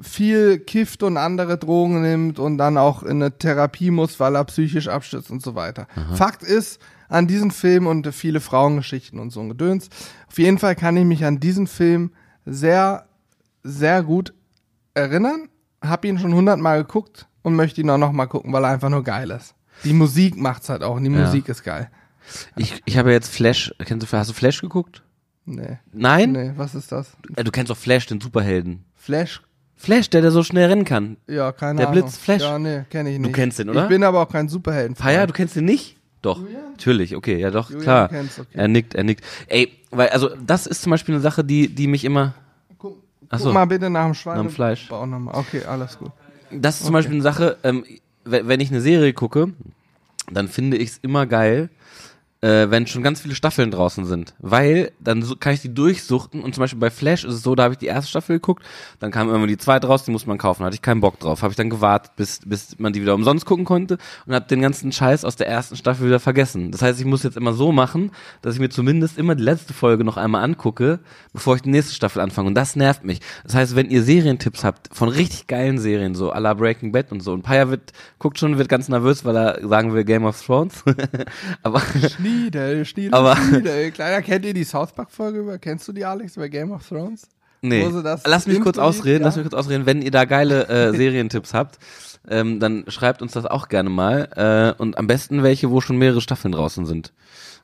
viel 0.00 0.58
kifft 0.58 1.02
und 1.02 1.18
andere 1.18 1.58
Drogen 1.58 2.00
nimmt 2.00 2.38
und 2.38 2.56
dann 2.56 2.78
auch 2.78 3.02
in 3.02 3.22
eine 3.22 3.36
Therapie 3.36 3.90
muss, 3.90 4.18
weil 4.20 4.36
er 4.36 4.44
psychisch 4.44 4.88
abstürzt 4.88 5.30
und 5.30 5.42
so 5.42 5.54
weiter. 5.54 5.86
Fakt 6.14 6.42
ist, 6.42 6.80
an 7.10 7.26
diesen 7.26 7.50
Film 7.50 7.86
und 7.86 8.06
viele 8.14 8.40
Frauengeschichten 8.40 9.18
und 9.20 9.30
so 9.30 9.40
ein 9.40 9.50
Gedöns, 9.50 9.90
auf 10.30 10.38
jeden 10.38 10.56
Fall 10.56 10.74
kann 10.76 10.96
ich 10.96 11.04
mich 11.04 11.26
an 11.26 11.40
diesen 11.40 11.66
Film 11.66 12.10
sehr, 12.46 13.04
sehr 13.62 14.02
gut 14.02 14.32
erinnern. 14.94 15.48
Hab 15.80 16.04
ihn 16.04 16.18
schon 16.18 16.32
hundertmal 16.34 16.82
geguckt 16.82 17.26
und 17.42 17.56
möchte 17.56 17.80
ihn 17.80 17.90
auch 17.90 17.98
noch 17.98 18.12
mal 18.12 18.26
gucken, 18.26 18.52
weil 18.52 18.64
er 18.64 18.70
einfach 18.70 18.88
nur 18.88 19.02
geil 19.02 19.30
ist. 19.30 19.54
Die 19.84 19.92
Musik 19.92 20.36
macht's 20.36 20.68
halt 20.68 20.82
auch 20.82 20.96
und 20.96 21.04
die 21.04 21.10
Ja. 21.10 21.24
Musik 21.24 21.48
ist 21.48 21.64
geil. 21.64 21.90
Ich, 22.56 22.80
ich 22.84 22.96
habe 22.98 23.10
jetzt 23.10 23.34
Flash, 23.34 23.74
kennst 23.84 24.06
du, 24.12 24.16
hast 24.16 24.30
du 24.30 24.34
Flash 24.34 24.60
geguckt? 24.60 25.02
Nee. 25.44 25.78
Nein? 25.92 26.32
Nee, 26.32 26.52
was 26.56 26.76
ist 26.76 26.92
das? 26.92 27.16
Äh, 27.34 27.42
Du 27.42 27.50
kennst 27.50 27.68
doch 27.70 27.76
Flash, 27.76 28.06
den 28.06 28.20
Superhelden. 28.20 28.84
Flash? 28.94 29.42
Flash, 29.74 30.08
der, 30.10 30.20
der 30.20 30.30
so 30.30 30.44
schnell 30.44 30.68
rennen 30.68 30.84
kann. 30.84 31.16
Ja, 31.26 31.50
keine 31.50 31.78
Der 31.80 31.88
Ahnung. 31.88 32.02
Blitz 32.02 32.16
Flash? 32.16 32.42
Ja, 32.42 32.60
nee, 32.60 32.84
kenne 32.88 33.10
ich 33.10 33.18
nicht. 33.18 33.34
kennst 33.34 33.58
den, 33.58 33.68
oder? 33.70 33.82
Ich 33.82 33.88
bin 33.88 34.04
aber 34.04 34.22
auch 34.22 34.28
kein 34.28 34.48
Superhelden. 34.48 34.94
Feier, 34.94 35.26
du 35.26 35.32
kennst 35.32 35.56
den 35.56 35.64
nicht? 35.64 35.96
Doch. 36.20 36.40
Natürlich, 36.70 37.16
okay, 37.16 37.40
ja 37.40 37.50
doch, 37.50 37.68
Julian 37.70 37.82
klar. 37.82 38.04
okay. 38.12 38.46
Er 38.52 38.68
nickt, 38.68 38.94
er 38.94 39.02
nickt. 39.02 39.24
Ey, 39.48 39.72
weil, 39.90 40.10
also, 40.10 40.30
das 40.46 40.68
ist 40.68 40.82
zum 40.82 40.90
Beispiel 40.90 41.16
eine 41.16 41.22
Sache, 41.22 41.42
die, 41.42 41.74
die 41.74 41.88
mich 41.88 42.04
immer, 42.04 42.34
Guck, 43.38 43.48
so. 43.48 43.52
mal 43.52 43.64
bitte 43.66 43.88
nach 43.90 44.04
dem 44.04 44.14
Schwein. 44.14 44.36
Nach 44.36 44.42
dem 44.44 44.50
Fleisch. 44.50 44.88
Okay, 44.90 45.64
alles 45.64 45.98
gut. 45.98 46.10
das 46.50 46.76
ist 46.80 46.84
zum 46.84 46.92
Beispiel 46.92 47.14
eine 47.14 47.22
Sache, 47.22 47.56
ähm, 47.64 47.84
we- 48.24 48.46
wenn 48.46 48.60
ich 48.60 48.70
eine 48.70 48.80
Serie 48.80 49.12
gucke, 49.12 49.52
dann 50.30 50.48
finde 50.48 50.76
ich 50.76 50.90
es 50.90 50.98
immer 50.98 51.26
geil, 51.26 51.70
äh, 52.42 52.70
wenn 52.70 52.86
schon 52.86 53.02
ganz 53.02 53.20
viele 53.20 53.34
Staffeln 53.34 53.70
draußen 53.70 54.04
sind. 54.04 54.34
Weil 54.40 54.92
dann 55.00 55.22
so, 55.22 55.36
kann 55.36 55.54
ich 55.54 55.60
die 55.60 55.72
durchsuchten 55.72 56.42
und 56.42 56.54
zum 56.54 56.62
Beispiel 56.62 56.80
bei 56.80 56.90
Flash 56.90 57.24
ist 57.24 57.34
es 57.34 57.42
so, 57.42 57.54
da 57.54 57.64
habe 57.64 57.74
ich 57.74 57.78
die 57.78 57.86
erste 57.86 58.10
Staffel 58.10 58.36
geguckt, 58.36 58.64
dann 58.98 59.12
kam 59.12 59.32
immer 59.32 59.46
die 59.46 59.56
zweite 59.56 59.86
raus, 59.86 60.04
die 60.04 60.10
muss 60.10 60.26
man 60.26 60.38
kaufen, 60.38 60.64
hatte 60.64 60.74
ich 60.74 60.82
keinen 60.82 61.00
Bock 61.00 61.20
drauf. 61.20 61.42
Habe 61.42 61.52
ich 61.52 61.56
dann 61.56 61.70
gewartet, 61.70 62.12
bis, 62.16 62.40
bis 62.44 62.78
man 62.78 62.92
die 62.92 63.00
wieder 63.00 63.14
umsonst 63.14 63.46
gucken 63.46 63.64
konnte 63.64 63.96
und 64.26 64.34
habe 64.34 64.46
den 64.46 64.60
ganzen 64.60 64.90
Scheiß 64.90 65.24
aus 65.24 65.36
der 65.36 65.46
ersten 65.46 65.76
Staffel 65.76 66.06
wieder 66.06 66.20
vergessen. 66.20 66.72
Das 66.72 66.82
heißt, 66.82 66.98
ich 66.98 67.06
muss 67.06 67.22
jetzt 67.22 67.36
immer 67.36 67.52
so 67.52 67.70
machen, 67.70 68.10
dass 68.42 68.54
ich 68.54 68.60
mir 68.60 68.70
zumindest 68.70 69.18
immer 69.18 69.36
die 69.36 69.44
letzte 69.44 69.72
Folge 69.72 70.02
noch 70.02 70.16
einmal 70.16 70.42
angucke, 70.42 70.98
bevor 71.32 71.54
ich 71.54 71.62
die 71.62 71.70
nächste 71.70 71.94
Staffel 71.94 72.20
anfange. 72.20 72.48
Und 72.48 72.54
das 72.56 72.74
nervt 72.74 73.04
mich. 73.04 73.20
Das 73.44 73.54
heißt, 73.54 73.76
wenn 73.76 73.88
ihr 73.88 74.02
Serientipps 74.02 74.64
habt 74.64 74.88
von 74.92 75.08
richtig 75.08 75.46
geilen 75.46 75.78
Serien, 75.78 76.16
so 76.16 76.32
à 76.32 76.40
la 76.40 76.54
Breaking 76.54 76.90
Bad 76.90 77.12
und 77.12 77.20
so, 77.20 77.32
und 77.32 77.42
Paya 77.42 77.70
wird, 77.70 77.92
guckt 78.18 78.38
schon, 78.38 78.58
wird 78.58 78.68
ganz 78.68 78.88
nervös, 78.88 79.24
weil 79.24 79.36
er 79.36 79.68
sagen 79.68 79.94
will 79.94 80.04
Game 80.04 80.24
of 80.24 80.44
Thrones. 80.44 80.82
Aber 81.62 81.80
Schniedel, 82.32 82.84
Schniedel, 82.84 83.14
Aber- 83.14 83.36
Schniedel. 83.36 83.90
Kleiner, 83.90 84.22
kennt 84.22 84.44
ihr 84.44 84.54
die 84.54 84.64
South 84.64 84.92
Park 84.92 85.10
Folge 85.10 85.40
über? 85.40 85.58
Kennst 85.58 85.86
du 85.88 85.92
die, 85.92 86.04
Alex, 86.04 86.36
über 86.36 86.48
Game 86.48 86.72
of 86.72 86.86
Thrones? 86.88 87.28
Nee, 87.64 87.88
lass 88.24 88.48
mich 88.48 88.60
kurz 88.60 88.76
ausreden, 88.78 89.18
liest, 89.18 89.24
lass 89.24 89.36
ja. 89.36 89.42
mich 89.42 89.50
kurz 89.50 89.60
ausreden. 89.60 89.86
Wenn 89.86 90.02
ihr 90.02 90.10
da 90.10 90.24
geile 90.24 90.66
äh, 90.68 90.90
Serientipps 90.96 91.54
habt, 91.54 91.78
ähm, 92.28 92.58
dann 92.58 92.84
schreibt 92.88 93.22
uns 93.22 93.32
das 93.32 93.46
auch 93.46 93.68
gerne 93.68 93.88
mal. 93.88 94.74
Äh, 94.76 94.82
und 94.82 94.98
am 94.98 95.06
besten 95.06 95.44
welche, 95.44 95.70
wo 95.70 95.80
schon 95.80 95.96
mehrere 95.96 96.20
Staffeln 96.20 96.50
draußen 96.52 96.86
sind. 96.86 97.12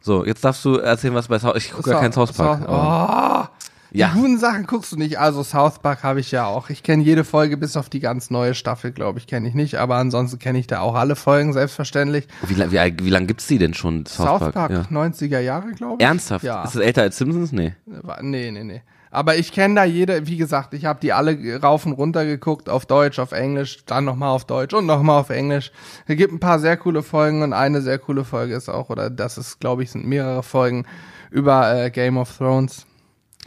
So, 0.01 0.25
jetzt 0.25 0.45
darfst 0.45 0.65
du 0.65 0.77
erzählen, 0.77 1.15
was 1.15 1.27
bei 1.27 1.41
South 1.41 1.57
Ich 1.57 1.73
gucke 1.73 1.91
ja 1.91 1.99
kein 1.99 2.13
South 2.13 2.33
Park. 2.33 2.63
Oh, 2.69 3.49
Ja. 3.91 4.09
Die 4.15 4.21
guten 4.21 4.39
Sachen 4.39 4.67
guckst 4.67 4.93
du 4.93 4.97
nicht. 4.97 5.19
Also 5.19 5.43
South 5.43 5.79
Park 5.79 6.03
habe 6.03 6.21
ich 6.21 6.31
ja 6.31 6.47
auch. 6.47 6.71
Ich 6.71 6.83
kenne 6.83 7.03
jede 7.03 7.25
Folge 7.25 7.57
bis 7.57 7.77
auf 7.77 7.89
die 7.89 8.01
ganz 8.01 8.31
neue 8.31 8.55
Staffel, 8.55 8.93
glaube 8.93 9.19
ich, 9.19 9.27
kenne 9.27 9.49
ich 9.49 9.55
nicht. 9.55 9.77
Aber 9.77 9.97
ansonsten 9.97 10.39
kenne 10.39 10.59
ich 10.59 10.67
da 10.67 10.81
auch 10.81 10.95
alle 10.95 11.17
Folgen, 11.17 11.53
selbstverständlich. 11.53 12.29
Wie, 12.47 12.57
wie, 12.57 12.95
wie 13.05 13.11
lang 13.11 13.27
gibt's 13.27 13.47
die 13.47 13.59
denn 13.59 13.75
schon, 13.75 14.05
South, 14.07 14.41
South 14.41 14.53
Park, 14.53 14.71
Ja. 14.71 14.83
90er 14.91 15.41
Jahre, 15.41 15.73
glaube 15.73 15.97
ich. 15.99 16.07
Ernsthaft? 16.07 16.45
Ja. 16.45 16.65
Ist 16.65 16.75
es 16.75 16.81
älter 16.81 17.03
als 17.03 17.17
Simpsons? 17.17 17.53
Nee. 17.53 17.75
Nee, 18.21 18.51
nee, 18.51 18.65
nee. 18.65 18.83
Aber 19.11 19.37
ich 19.37 19.53
kenne 19.53 19.75
da 19.77 19.85
jede, 19.85 20.27
wie 20.27 20.37
gesagt, 20.37 20.75
ich 20.75 20.85
habe 20.85 21.01
die 21.01 21.15
alle 21.15 21.61
rauf 21.63 21.87
und 21.87 21.93
runter 21.93 22.27
geguckt, 22.27 22.69
auf 22.69 22.85
Deutsch, 22.85 23.19
auf 23.19 23.33
Englisch, 23.33 23.85
dann 23.87 24.05
nochmal 24.05 24.29
auf 24.29 24.45
Deutsch 24.45 24.75
und 24.75 24.85
nochmal 24.85 25.21
auf 25.21 25.31
Englisch. 25.31 25.73
Es 26.07 26.17
gibt 26.17 26.33
ein 26.33 26.41
paar 26.41 26.59
sehr 26.59 26.77
coole 26.77 27.03
Folgen 27.03 27.43
und 27.43 27.55
eine 27.55 27.81
sehr 27.81 27.99
coole 27.99 28.25
Folge 28.25 28.55
ist 28.55 28.69
auch, 28.69 28.91
oder 28.91 29.09
das 29.09 29.39
ist, 29.39 29.61
glaube 29.61 29.83
ich, 29.83 29.91
sind 29.93 30.07
mehrere 30.07 30.43
Folgen 30.43 30.85
über 31.31 31.75
äh, 31.85 31.91
Game 31.91 32.19
of 32.19 32.37
Thrones. 32.37 32.85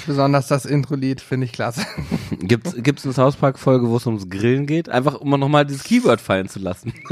Besonders 0.05 0.47
das 0.47 0.65
Intro-Lied 0.65 1.21
finde 1.21 1.45
ich 1.45 1.51
klasse. 1.51 1.85
Gibt's, 2.39 2.75
gibt's 2.77 3.05
eine 3.05 3.13
South 3.13 3.35
Park 3.35 3.59
Folge, 3.59 3.87
wo 3.87 3.97
es 3.97 4.05
ums 4.05 4.29
Grillen 4.29 4.65
geht? 4.65 4.89
Einfach, 4.89 5.15
um 5.15 5.29
nochmal 5.39 5.65
dieses 5.65 5.83
Keyword 5.83 6.19
fallen 6.19 6.49
zu 6.49 6.59
lassen. 6.59 6.93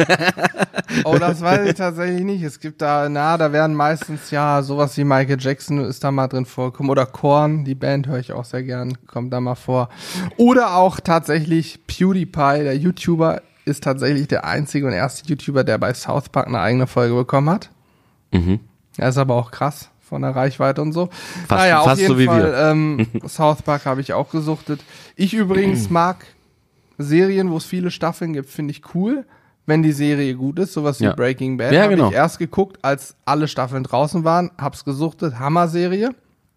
Oh, 1.04 1.18
das 1.20 1.40
weiß 1.42 1.68
ich 1.68 1.76
tatsächlich 1.76 2.24
nicht. 2.24 2.42
Es 2.42 2.60
gibt 2.60 2.82
da, 2.82 3.10
na, 3.10 3.38
da 3.38 3.52
werden 3.52 3.76
meistens 3.76 4.32
ja 4.32 4.64
sowas 4.64 4.98
wie 4.98 5.04
Michael 5.04 5.38
Jackson 5.40 5.86
ist 5.86 6.04
da 6.04 6.12
mal 6.12 6.28
drin 6.28 6.46
vorkommen. 6.46 6.90
Oder 6.90 7.06
Korn, 7.06 7.64
die 7.64 7.76
Band 7.76 8.08
höre 8.08 8.18
ich 8.18 8.34
auch 8.34 8.44
sehr 8.44 8.64
gern, 8.64 8.98
kommt 9.06 9.32
da 9.32 9.40
mal 9.40 9.54
vor. 9.54 9.90
Oder 10.38 10.76
auch 10.76 11.00
tatsächlich 11.00 11.86
PewDiePie, 11.86 12.64
der 12.64 12.76
YouTuber, 12.76 13.44
ist 13.66 13.84
tatsächlich 13.84 14.28
der 14.28 14.46
einzige 14.46 14.88
und 14.88 14.94
erste 14.94 15.28
YouTuber, 15.28 15.64
der 15.64 15.78
bei 15.78 15.94
South 15.94 16.30
Park 16.30 16.48
eine 16.48 16.60
eigene 16.60 16.88
Folge 16.88 17.14
bekommen 17.14 17.52
hat. 17.52 17.70
Mhm. 18.32 18.60
Er 18.98 19.10
ist 19.10 19.18
aber 19.18 19.36
auch 19.36 19.52
krass 19.52 19.92
von 20.10 20.22
der 20.22 20.36
Reichweite 20.36 20.82
und 20.82 20.92
so. 20.92 21.08
Fast- 21.48 21.62
naja, 21.62 21.80
auf 21.80 21.86
fast 21.86 22.02
jeden 22.02 22.14
so 22.14 22.20
wie 22.20 22.26
Fall, 22.26 22.44
wir. 22.44 22.58
Ähm, 22.58 23.08
South 23.28 23.62
Park 23.62 23.86
habe 23.86 24.02
ich 24.02 24.12
auch 24.14 24.30
gesuchtet. 24.32 24.82
Ich 25.16 25.34
übrigens 25.34 25.90
mag 25.90 26.26
Serien, 26.98 27.50
wo 27.50 27.58
es 27.58 27.66
viele 27.66 27.92
Staffeln 27.92 28.34
gibt, 28.34 28.50
finde 28.50 28.72
ich 28.72 28.82
cool, 28.94 29.26
wenn 29.66 29.84
die 29.84 29.92
Serie 29.94 30.36
gut 30.36 30.60
ist, 30.60 30.74
sowas 30.74 31.00
wie 31.00 31.06
Ja. 31.06 31.14
Breaking 31.14 31.56
Bad. 31.58 31.72
Ja, 31.72 31.84
Hab 31.84 31.90
genau. 31.92 32.10
ich 32.10 32.16
erst 32.16 32.40
geguckt, 32.40 32.80
als 32.82 33.16
alle 33.24 33.48
Staffeln 33.48 33.84
draußen 33.84 34.24
waren, 34.24 34.52
hab's 34.58 34.84
gesuchtet, 34.84 35.40
Hammer-Serie. 35.40 36.10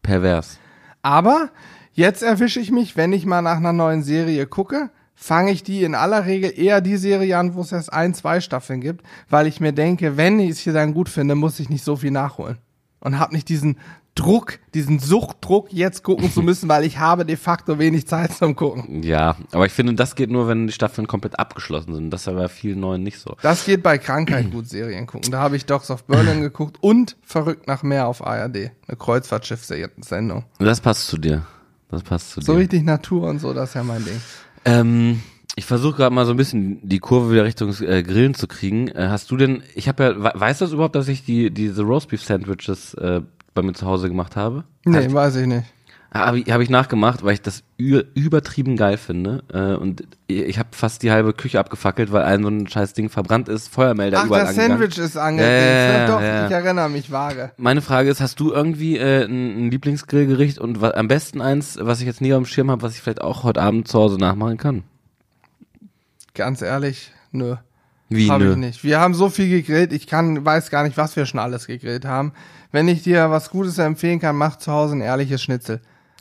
Pervers. 0.03 0.59
Aber 1.03 1.51
jetzt 1.93 2.23
erwische 2.23 2.59
ich 2.59 2.71
mich, 2.73 2.97
wenn 2.97 3.13
ich 3.13 3.27
mal 3.27 3.43
nach 3.43 3.59
einer 3.59 3.73
neuen 3.73 4.03
Serie 4.03 4.47
gucke, 4.47 4.91
fange 5.15 5.53
ich 5.53 5.63
die 5.63 5.85
in 5.85 5.95
aller 5.95 6.27
Regel 6.27 6.53
eher 6.57 6.81
die 6.81 6.97
Serie 6.97 7.39
an, 7.39 7.55
wo 7.55 7.61
es 7.61 7.71
erst 7.71 7.93
ein, 7.93 8.13
zwei 8.15 8.41
Staffeln 8.41 8.81
gibt, 8.81 9.05
weil 9.29 9.47
ich 9.47 9.61
mir 9.61 9.73
denke, 9.73 10.17
wenn 10.17 10.41
ich 10.41 10.51
es 10.51 10.59
hier 10.59 10.73
dann 10.73 10.95
gut 10.95 11.09
finde, 11.09 11.35
muss 11.37 11.61
ich 11.61 11.69
nicht 11.69 11.85
so 11.85 11.95
viel 11.97 12.11
nachholen. 12.11 12.59
Und 13.03 13.19
hab 13.19 13.33
nicht 13.33 13.49
diesen 13.49 13.79
Druck, 14.15 14.59
diesen 14.75 14.99
Suchtdruck, 14.99 15.73
jetzt 15.73 16.03
gucken 16.05 16.31
zu 16.31 16.43
müssen, 16.43 16.69
weil 16.69 16.85
ich 16.85 16.99
habe 16.99 17.25
de 17.25 17.37
facto 17.37 17.79
wenig 17.79 18.07
Zeit 18.07 18.33
zum 18.33 18.55
Gucken. 18.57 19.03
Ja, 19.03 19.37
aber 19.53 19.65
ich 19.67 19.73
finde, 19.73 19.95
das 19.95 20.15
geht 20.15 20.31
nur, 20.31 20.49
wenn 20.49 20.67
die 20.67 20.73
Staffeln 20.73 21.07
komplett 21.09 21.39
abgeschlossen 21.39 21.95
sind. 21.95 22.11
Das 22.11 22.21
ist 22.23 22.29
aber 22.29 22.43
bei 22.43 22.49
vielen 22.49 22.81
neuen 22.81 23.03
nicht 23.03 23.19
so. 23.19 23.37
Das 23.43 23.65
geht 23.65 23.83
bei 23.83 23.97
Krankheit 23.99 24.51
gut 24.51 24.69
Serien 24.69 25.07
gucken. 25.07 25.31
Da 25.31 25.41
habe 25.41 25.57
ich 25.57 25.65
Dogs 25.67 25.91
of 25.91 26.05
Berlin 26.05 26.41
geguckt 26.43 26.77
und 26.81 27.17
Verrückt 27.23 27.67
nach 27.67 27.83
Meer 27.83 28.07
auf 28.07 28.25
ARD. 28.27 28.71
Eine 28.87 28.97
Kreuzfahrtschiff-Sendung. 28.99 30.45
Das 30.59 30.81
passt 30.81 31.07
zu 31.07 31.19
dir. 31.19 31.47
Das 31.91 32.03
passt 32.03 32.31
zu 32.33 32.41
So 32.41 32.53
dir. 32.53 32.59
richtig 32.61 32.85
Natur 32.85 33.29
und 33.29 33.39
so, 33.39 33.53
das 33.53 33.71
ist 33.71 33.75
ja 33.75 33.83
mein 33.83 34.05
Ding. 34.05 34.21
Ähm, 34.65 35.23
ich 35.57 35.67
versuche 35.67 35.97
gerade 35.97 36.15
mal 36.15 36.25
so 36.27 36.31
ein 36.33 36.37
bisschen 36.37 36.81
die 36.87 36.99
Kurve 36.99 37.33
wieder 37.33 37.45
Richtung 37.45 37.75
äh, 37.83 38.03
Grillen 38.03 38.35
zu 38.35 38.47
kriegen. 38.47 38.89
Äh, 38.89 39.09
hast 39.11 39.31
du 39.31 39.37
denn, 39.37 39.63
ich 39.75 39.89
habe 39.89 40.03
ja, 40.03 40.17
we- 40.17 40.33
weißt 40.35 40.61
du 40.61 40.65
das 40.65 40.73
überhaupt, 40.73 40.95
dass 40.97 41.09
ich 41.09 41.25
die 41.25 41.51
diese 41.51 41.83
Roastbeef 41.83 42.23
Sandwiches 42.23 42.95
äh, 42.95 43.21
bei 43.55 43.63
mir 43.63 43.75
zu 43.75 43.87
Hause 43.87 44.09
gemacht 44.09 44.35
habe? 44.37 44.65
Nee, 44.85 45.13
weiß 45.13 45.37
ich 45.37 45.47
nicht. 45.47 45.65
Habe 46.15 46.41
ich, 46.41 46.51
hab 46.53 46.61
ich 46.61 46.69
nachgemacht, 46.69 47.23
weil 47.25 47.33
ich 47.33 47.41
das 47.41 47.63
übertrieben 47.79 48.77
geil 48.77 48.99
finde. 48.99 49.45
Äh, 49.51 49.75
und 49.81 50.03
ich 50.27 50.59
habe 50.59 50.69
fast 50.73 51.03
die 51.03 51.11
halbe 51.11 51.33
Küche 51.33 51.59
abgefackelt, 51.59 52.13
weil 52.13 52.25
ein 52.25 52.43
so 52.43 52.49
ein 52.49 52.67
scheiß 52.67 52.93
Ding 52.93 53.09
verbrannt 53.09 53.49
ist, 53.49 53.69
Feuermelder 53.69 54.21
Ach, 54.21 54.27
überall 54.27 54.43
das 54.43 54.51
angegangen. 54.51 54.79
Sandwich 54.79 54.99
ist 54.99 55.17
angedingst. 55.17 55.51
Ja, 55.51 55.93
ja, 55.99 56.07
Doch, 56.07 56.21
ja. 56.21 56.47
ich 56.47 56.53
erinnere 56.53 56.91
mich 56.91 57.11
vage. 57.11 57.53
Meine 57.57 57.81
Frage 57.81 58.11
ist, 58.11 58.21
hast 58.21 58.39
du 58.41 58.53
irgendwie 58.53 58.99
äh, 58.99 59.25
ein, 59.25 59.67
ein 59.67 59.71
Lieblingsgrillgericht 59.71 60.59
und 60.59 60.83
am 60.83 61.09
besten 61.09 61.41
eins, 61.41 61.79
was 61.81 62.01
ich 62.01 62.07
jetzt 62.07 62.21
nie 62.21 62.35
auf 62.35 62.43
dem 62.43 62.47
Schirm 62.47 62.71
habe, 62.71 62.83
was 62.83 62.95
ich 62.95 63.01
vielleicht 63.01 63.23
auch 63.23 63.43
heute 63.43 63.63
Abend 63.63 63.89
zu 63.89 63.99
Hause 63.99 64.19
nachmachen 64.19 64.59
kann? 64.59 64.83
Ganz 66.35 66.63
ehrlich, 66.63 67.13
nö. 67.31 67.57
Wie 68.09 68.31
Habe 68.31 68.45
nö? 68.45 68.51
ich 68.53 68.57
nicht. 68.57 68.85
Wir 68.85 69.01
haben 69.01 69.15
so 69.15 69.29
viel 69.31 69.49
gegrillt, 69.49 69.93
ich 69.93 70.07
kann, 70.07 70.45
weiß 70.45 70.71
gar 70.71 70.83
nicht, 70.85 70.97
was 70.97 71.17
wir 71.17 71.27
schon 71.27 71.41
alles 71.41 71.67
gegrillt 71.67 72.05
haben. 72.05 72.33
Wenn 72.71 72.89
ich 72.89 73.03
dir 73.03 73.31
was 73.31 73.51
Gutes 73.51 73.79
empfehlen 73.79 74.21
kann, 74.21 74.37
mach 74.37 74.57
zu 74.57 74.73
Hause 74.73 74.97
ein 74.97 75.01
ehrliches 75.01 75.43
Schnitzel. 75.43 75.81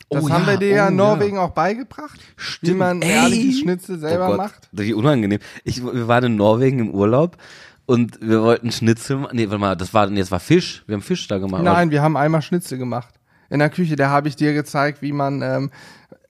Das 0.09 0.25
Oh 0.25 0.29
haben 0.29 0.43
ja, 0.43 0.51
wir 0.51 0.57
dir 0.57 0.69
ja 0.69 0.85
oh 0.85 0.89
in 0.89 0.97
ja. 0.97 1.05
Norwegen 1.05 1.37
auch 1.37 1.51
beigebracht, 1.51 2.19
wie 2.61 2.71
man 2.71 2.97
ein 2.97 3.01
Ey! 3.01 3.11
ehrliches 3.11 3.59
Schnitzel 3.59 3.97
selber 3.99 4.25
oh 4.25 4.29
Gott, 4.29 4.37
macht. 4.37 4.69
Wie 4.73 4.93
unangenehm. 4.93 5.39
Ich, 5.63 5.83
wir 5.83 6.07
waren 6.07 6.25
in 6.25 6.35
Norwegen 6.35 6.79
im 6.79 6.91
Urlaub 6.91 7.37
und 7.85 8.19
wir 8.21 8.41
wollten 8.41 8.71
Schnitzel. 8.71 9.27
Nee, 9.31 9.47
warte 9.47 9.59
mal, 9.59 9.75
das 9.75 9.93
war, 9.93 10.07
nee, 10.07 10.19
das 10.19 10.31
war 10.31 10.41
Fisch. 10.41 10.83
Wir 10.87 10.95
haben 10.95 11.01
Fisch 11.01 11.27
da 11.29 11.37
gemacht. 11.37 11.63
Nein, 11.63 11.91
wir 11.91 12.01
haben 12.01 12.17
einmal 12.17 12.41
Schnitzel 12.41 12.77
gemacht. 12.77 13.13
In 13.49 13.59
der 13.59 13.69
Küche, 13.69 13.95
da 13.95 14.09
habe 14.09 14.27
ich 14.27 14.35
dir 14.35 14.53
gezeigt, 14.53 15.01
wie 15.01 15.13
man 15.13 15.41
ähm, 15.41 15.71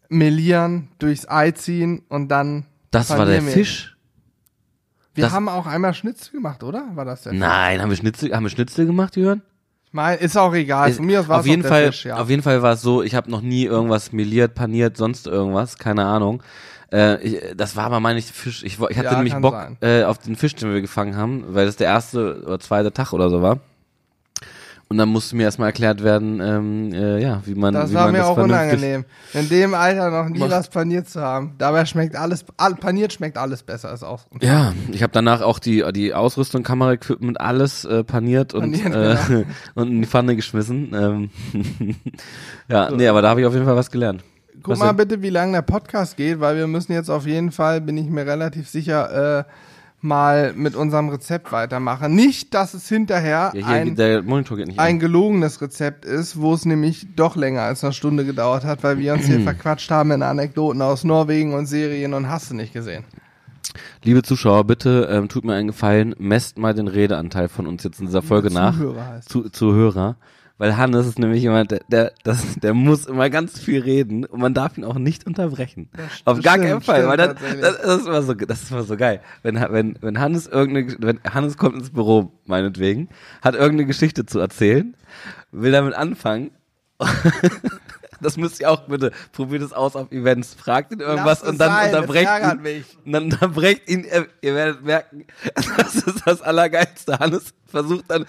melieren, 0.10 0.90
durchs 1.00 1.28
Ei 1.28 1.52
ziehen 1.52 2.04
und 2.08 2.30
dann. 2.30 2.66
Das 2.92 3.10
war 3.10 3.26
der. 3.26 3.42
Fisch. 3.42 3.96
Wir 5.14 5.26
das- 5.26 5.34
haben 5.34 5.50
auch 5.50 5.66
einmal 5.66 5.94
Schnitzel 5.94 6.32
gemacht, 6.34 6.64
oder? 6.64 6.86
War 6.94 7.06
das 7.06 7.24
der? 7.24 7.34
Nein, 7.34 7.82
haben 7.82 7.90
wir 7.90 7.98
Schnitzel, 7.98 8.34
haben 8.34 8.44
wir 8.44 8.50
Schnitzel 8.50 8.86
gemacht, 8.86 9.18
Jörn? 9.18 9.42
Ich 9.86 9.92
mein, 9.94 10.18
ist 10.20 10.38
auch 10.38 10.54
egal. 10.54 10.94
Von 10.94 11.06
mir 11.06 11.20
aus 11.20 11.28
war 11.28 11.40
auf 11.40 11.46
es 11.46 11.50
jeden 11.50 11.64
Fall, 11.64 11.88
Fisch, 11.88 12.06
ja. 12.06 12.18
auf 12.18 12.30
jeden 12.30 12.44
Fall 12.44 12.62
war 12.62 12.74
es 12.74 12.82
so, 12.82 13.02
ich 13.04 13.14
habe 13.16 13.30
noch 13.30 13.42
nie 13.42 13.66
irgendwas 13.66 14.14
meliert, 14.14 14.56
paniert, 14.56 14.96
sonst 14.96 15.28
irgendwas, 15.28 15.78
keine 15.78 16.06
Ahnung. 16.06 16.42
Äh, 16.94 17.22
ich, 17.24 17.42
das 17.58 17.76
war 17.76 17.86
aber 17.86 18.00
meine 18.00 18.20
ich 18.20 18.26
Fisch. 18.26 18.64
Ich, 18.64 18.80
ich 18.80 18.98
hatte 18.98 19.04
Ja, 19.06 19.16
nämlich 19.16 19.36
Bock 19.36 19.54
sein. 19.54 19.78
äh, 19.82 20.04
auf 20.04 20.18
den 20.20 20.36
Fisch, 20.38 20.56
den 20.56 20.74
wir 20.74 20.80
gefangen 20.82 21.16
haben, 21.18 21.44
weil 21.50 21.66
das 21.66 21.76
der 21.76 21.88
erste 21.88 22.42
oder 22.46 22.60
zweite 22.60 22.92
Tag 22.94 23.12
oder 23.14 23.30
so 23.30 23.42
war. 23.42 23.60
Und 24.92 24.98
dann 24.98 25.08
musste 25.08 25.38
mir 25.38 25.44
erstmal 25.44 25.70
erklärt 25.70 26.04
werden, 26.04 26.42
ähm, 26.42 26.94
äh, 26.94 27.24
ja, 27.24 27.42
wie 27.46 27.56
man, 27.56 27.74
Das 27.74 27.92
wie 27.92 27.94
war 27.94 28.04
man 28.04 28.12
mir 28.12 28.18
das 28.18 28.28
auch 28.28 28.36
unangenehm. 28.36 29.06
In 29.34 29.48
dem 29.48 29.74
Alter 29.74 30.12
noch 30.12 30.28
nie 30.28 30.40
Macht- 30.40 30.52
was 30.52 30.68
paniert 30.68 31.08
zu 31.08 31.22
haben. 31.22 31.54
Dabei 31.58 31.86
schmeckt 31.86 32.18
alles, 32.18 32.44
all, 32.58 32.76
paniert 32.76 33.14
schmeckt 33.14 33.38
alles 33.38 33.64
besser 33.64 33.88
als 33.88 34.04
auch. 34.04 34.26
Ja, 34.42 34.74
ich 34.92 35.02
habe 35.02 35.14
danach 35.14 35.40
auch 35.44 35.60
die 35.60 35.86
die 35.94 36.14
Ausrüstung, 36.14 36.64
Kameraequipment, 36.64 37.40
alles 37.40 37.86
äh, 37.86 38.04
paniert 38.04 38.54
und 38.54 38.82
Paniert, 38.84 38.94
äh, 38.94 39.18
genau. 39.30 39.46
und 39.76 39.88
in 39.92 40.02
die 40.02 40.08
Pfanne 40.10 40.36
geschmissen. 40.36 40.92
Ähm, 40.94 41.30
ja, 42.68 42.92
nee, 42.92 43.08
aber 43.08 43.22
da 43.22 43.30
habe 43.30 43.40
ich 43.40 43.48
auf 43.48 43.54
jeden 43.54 43.66
Fall 43.66 43.78
was 43.78 43.92
gelernt. 43.92 44.26
Guck 44.62 44.74
Was 44.74 44.80
mal 44.80 44.92
bitte, 44.92 45.22
wie 45.22 45.30
lange 45.30 45.54
der 45.54 45.62
Podcast 45.62 46.18
geht, 46.18 46.42
weil 46.42 46.58
wir 46.58 46.68
müssen 46.68 46.92
jetzt 46.92 47.10
auf 47.10 47.26
jeden 47.26 47.54
Fall, 47.54 47.80
bin 47.80 47.96
ich 47.98 48.10
mir 48.10 48.26
relativ 48.26 48.68
sicher, 48.68 49.40
äh, 49.40 49.44
mal 50.04 50.54
mit 50.54 50.76
unserem 50.76 51.10
Rezept 51.10 51.52
weitermachen. 51.52 52.16
Nicht, 52.16 52.54
dass 52.54 52.74
es 52.74 52.88
hinterher 52.88 53.52
Ja, 53.54 53.68
hier, 53.68 53.68
ein, 53.68 54.80
ein 54.80 55.00
gelogenes 55.00 55.62
Rezept 55.62 56.06
ist, 56.06 56.40
wo 56.40 56.54
es 56.54 56.66
nämlich 56.66 57.08
doch 57.16 57.36
länger 57.36 57.62
als 57.62 57.84
eine 57.84 57.94
Stunde 57.94 58.26
gedauert 58.26 58.64
hat, 58.64 58.84
weil 58.84 58.98
wir 58.98 59.14
uns 59.14 59.26
hier 59.26 59.40
verquatscht 59.42 59.92
haben 59.92 60.12
in 60.12 60.24
Anekdoten 60.24 60.82
aus 60.82 61.04
Norwegen 61.04 61.54
und 61.54 61.68
Serien 61.68 62.14
und 62.14 62.30
hast 62.30 62.52
du 62.52 62.56
nicht 62.56 62.74
gesehen. 62.74 63.04
Liebe 64.04 64.24
Zuschauer, 64.24 64.64
bitte 64.66 65.08
ähm, 65.12 65.30
tut 65.30 65.46
mir 65.46 65.54
einen 65.54 65.68
Gefallen, 65.68 66.16
messt 66.18 66.58
mal 66.58 66.74
den 66.74 66.88
Redeanteil 66.88 67.48
von 67.48 67.68
uns 67.68 67.84
jetzt 67.84 68.00
in 68.00 68.08
dieser 68.08 68.22
Folge 68.22 68.52
nach. 68.52 68.76
Zuhörer 68.76 69.08
heißt. 69.08 69.30
Zu, 69.30 69.50
Zuhörer. 69.50 70.16
Weil 70.62 70.78
Hannes 70.78 71.08
ist 71.08 71.18
nämlich 71.18 71.42
jemand, 71.42 71.72
der, 71.72 71.80
der, 71.88 72.14
das, 72.22 72.44
der 72.62 72.76
muss 72.76 73.08
immer 73.08 73.32
ganz 73.32 73.60
viel 73.60 73.82
reden 73.82 74.26
und 74.26 74.40
man 74.40 74.54
darf 74.54 74.78
ihn 74.78 74.84
auch 74.84 75.00
nicht 75.00 75.26
unterbrechen. 75.26 75.90
Das 75.98 76.22
Auf 76.26 76.40
gar 76.44 76.54
stimmt, 76.54 76.68
keinen 76.68 76.82
Fall, 76.82 76.98
stimmt 76.98 77.10
weil 77.10 77.18
das, 77.18 77.36
das, 77.60 77.82
das, 77.82 77.98
ist 78.02 78.06
immer 78.06 78.22
so, 78.22 78.34
das 78.36 78.62
ist 78.62 78.70
immer 78.70 78.84
so 78.84 78.96
geil. 78.96 79.22
Wenn, 79.42 79.56
wenn, 79.56 79.98
wenn 80.02 80.20
Hannes 80.20 80.46
irgendeine, 80.46 80.96
wenn 81.00 81.20
Hannes 81.24 81.58
kommt 81.58 81.78
ins 81.78 81.90
Büro, 81.90 82.32
meinetwegen, 82.46 83.10
hat 83.42 83.56
irgendeine 83.56 83.88
Geschichte 83.88 84.28
zu 84.28 84.38
erzählen, 84.38 84.96
will 85.52 85.72
damit 85.72 85.96
anfangen. 85.96 86.52
Das 88.22 88.38
müsst 88.38 88.60
ihr 88.60 88.70
auch 88.70 88.82
bitte, 88.82 89.12
probiert 89.32 89.64
es 89.64 89.74
aus 89.74 89.96
auf 89.96 90.12
Events, 90.12 90.54
fragt 90.54 90.92
ihn 90.92 91.00
irgendwas 91.00 91.42
und 91.42 91.60
dann 91.60 91.72
sein, 91.72 91.96
unterbrecht 91.96 92.30
ihn. 92.30 92.62
mich. 92.62 92.86
Und 93.04 93.14
dann 93.14 93.24
unterbrecht 93.24 93.90
ihn, 93.90 94.06
ihr 94.42 94.54
werdet 94.54 94.84
merken, 94.84 95.26
das 95.78 95.96
ist 95.96 96.22
das 96.24 96.44
Allergeilste. 96.44 97.18
Hannes 97.18 97.56
versucht 97.66 98.06
dann 98.10 98.28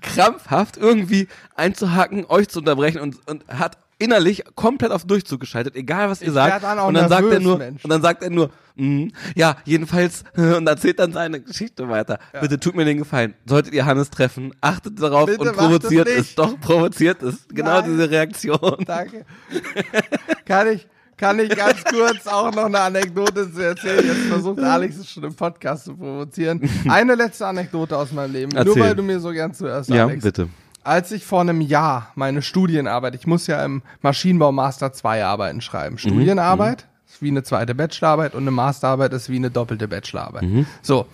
krampfhaft 0.00 0.76
irgendwie 0.76 1.28
einzuhaken, 1.54 2.26
euch 2.28 2.48
zu 2.48 2.60
unterbrechen 2.60 3.00
und, 3.00 3.16
und 3.28 3.46
hat 3.48 3.78
innerlich 3.98 4.44
komplett 4.56 4.90
auf 4.90 5.04
Durchzug 5.04 5.40
geschaltet, 5.40 5.76
egal 5.76 6.10
was 6.10 6.20
ihr 6.22 6.28
Ich 6.28 6.34
sagt. 6.34 6.64
dann 6.64 6.78
und 6.80 6.94
dann 6.94 7.08
sagt 7.08 7.22
er 7.22 7.28
nervös, 7.28 7.44
nur, 7.44 7.58
Mensch. 7.58 7.84
und 7.84 7.90
dann 7.90 8.02
sagt 8.02 8.22
er 8.22 8.30
nur, 8.30 8.50
mm, 8.74 9.08
ja, 9.36 9.56
jedenfalls, 9.64 10.24
und 10.36 10.66
erzählt 10.66 10.98
dann 10.98 11.12
seine 11.12 11.40
Geschichte 11.40 11.88
weiter. 11.88 12.18
Bitte 12.40 12.58
tut 12.58 12.74
mir 12.74 12.84
den 12.84 12.98
Gefallen. 12.98 13.34
Solltet 13.46 13.72
ihr 13.74 13.86
Hannes 13.86 14.10
treffen, 14.10 14.52
achtet 14.60 15.00
darauf 15.00 15.26
Bitte 15.26 15.40
und 15.42 15.56
provoziert 15.56 16.08
es 16.08 16.30
es, 16.30 16.34
doch, 16.34 16.58
provoziert 16.60 17.22
es. 17.22 17.46
Genau 17.48 17.80
Nein. 17.80 17.90
diese 17.90 18.10
Reaktion. 18.10 18.84
Danke. 18.84 19.24
kann 20.46 20.68
ich, 20.68 20.86
kann 21.22 21.38
ich 21.38 21.48
ganz 21.56 21.82
kurz 21.84 22.26
auch 22.26 22.52
noch 22.52 22.64
eine 22.66 22.80
Anekdote 22.80 23.50
zu 23.52 23.60
erzählen? 23.64 24.04
Jetzt 24.04 24.26
versucht 24.28 24.58
Alex 24.60 24.96
es 24.98 25.10
schon 25.10 25.24
im 25.24 25.34
Podcast 25.34 25.84
zu 25.84 25.94
provozieren. 25.96 26.68
Eine 26.88 27.14
letzte 27.14 27.46
Anekdote 27.46 27.96
aus 27.96 28.12
meinem 28.12 28.32
Leben. 28.32 28.50
Nur 28.52 28.66
Erzähl. 28.66 28.82
weil 28.82 28.94
du 28.96 29.02
mir 29.02 29.20
so 29.20 29.30
gern 29.30 29.54
zuhörst, 29.54 29.88
Ja, 29.88 30.06
Alex. 30.06 30.24
bitte. 30.24 30.48
Als 30.84 31.12
ich 31.12 31.24
vor 31.24 31.40
einem 31.40 31.60
Jahr 31.60 32.08
meine 32.16 32.42
Studienarbeit, 32.42 33.14
ich 33.14 33.26
muss 33.26 33.46
ja 33.46 33.64
im 33.64 33.82
Maschinenbau 34.00 34.50
Master 34.50 34.92
2 34.92 35.24
Arbeiten 35.24 35.60
schreiben. 35.60 35.96
Studienarbeit 35.96 36.88
ist 37.08 37.22
wie 37.22 37.28
eine 37.28 37.44
zweite 37.44 37.74
Bachelorarbeit 37.74 38.34
und 38.34 38.42
eine 38.42 38.50
Masterarbeit 38.50 39.12
ist 39.12 39.28
wie 39.30 39.36
eine 39.36 39.50
doppelte 39.50 39.86
Bachelorarbeit. 39.86 40.44
So. 40.82 41.06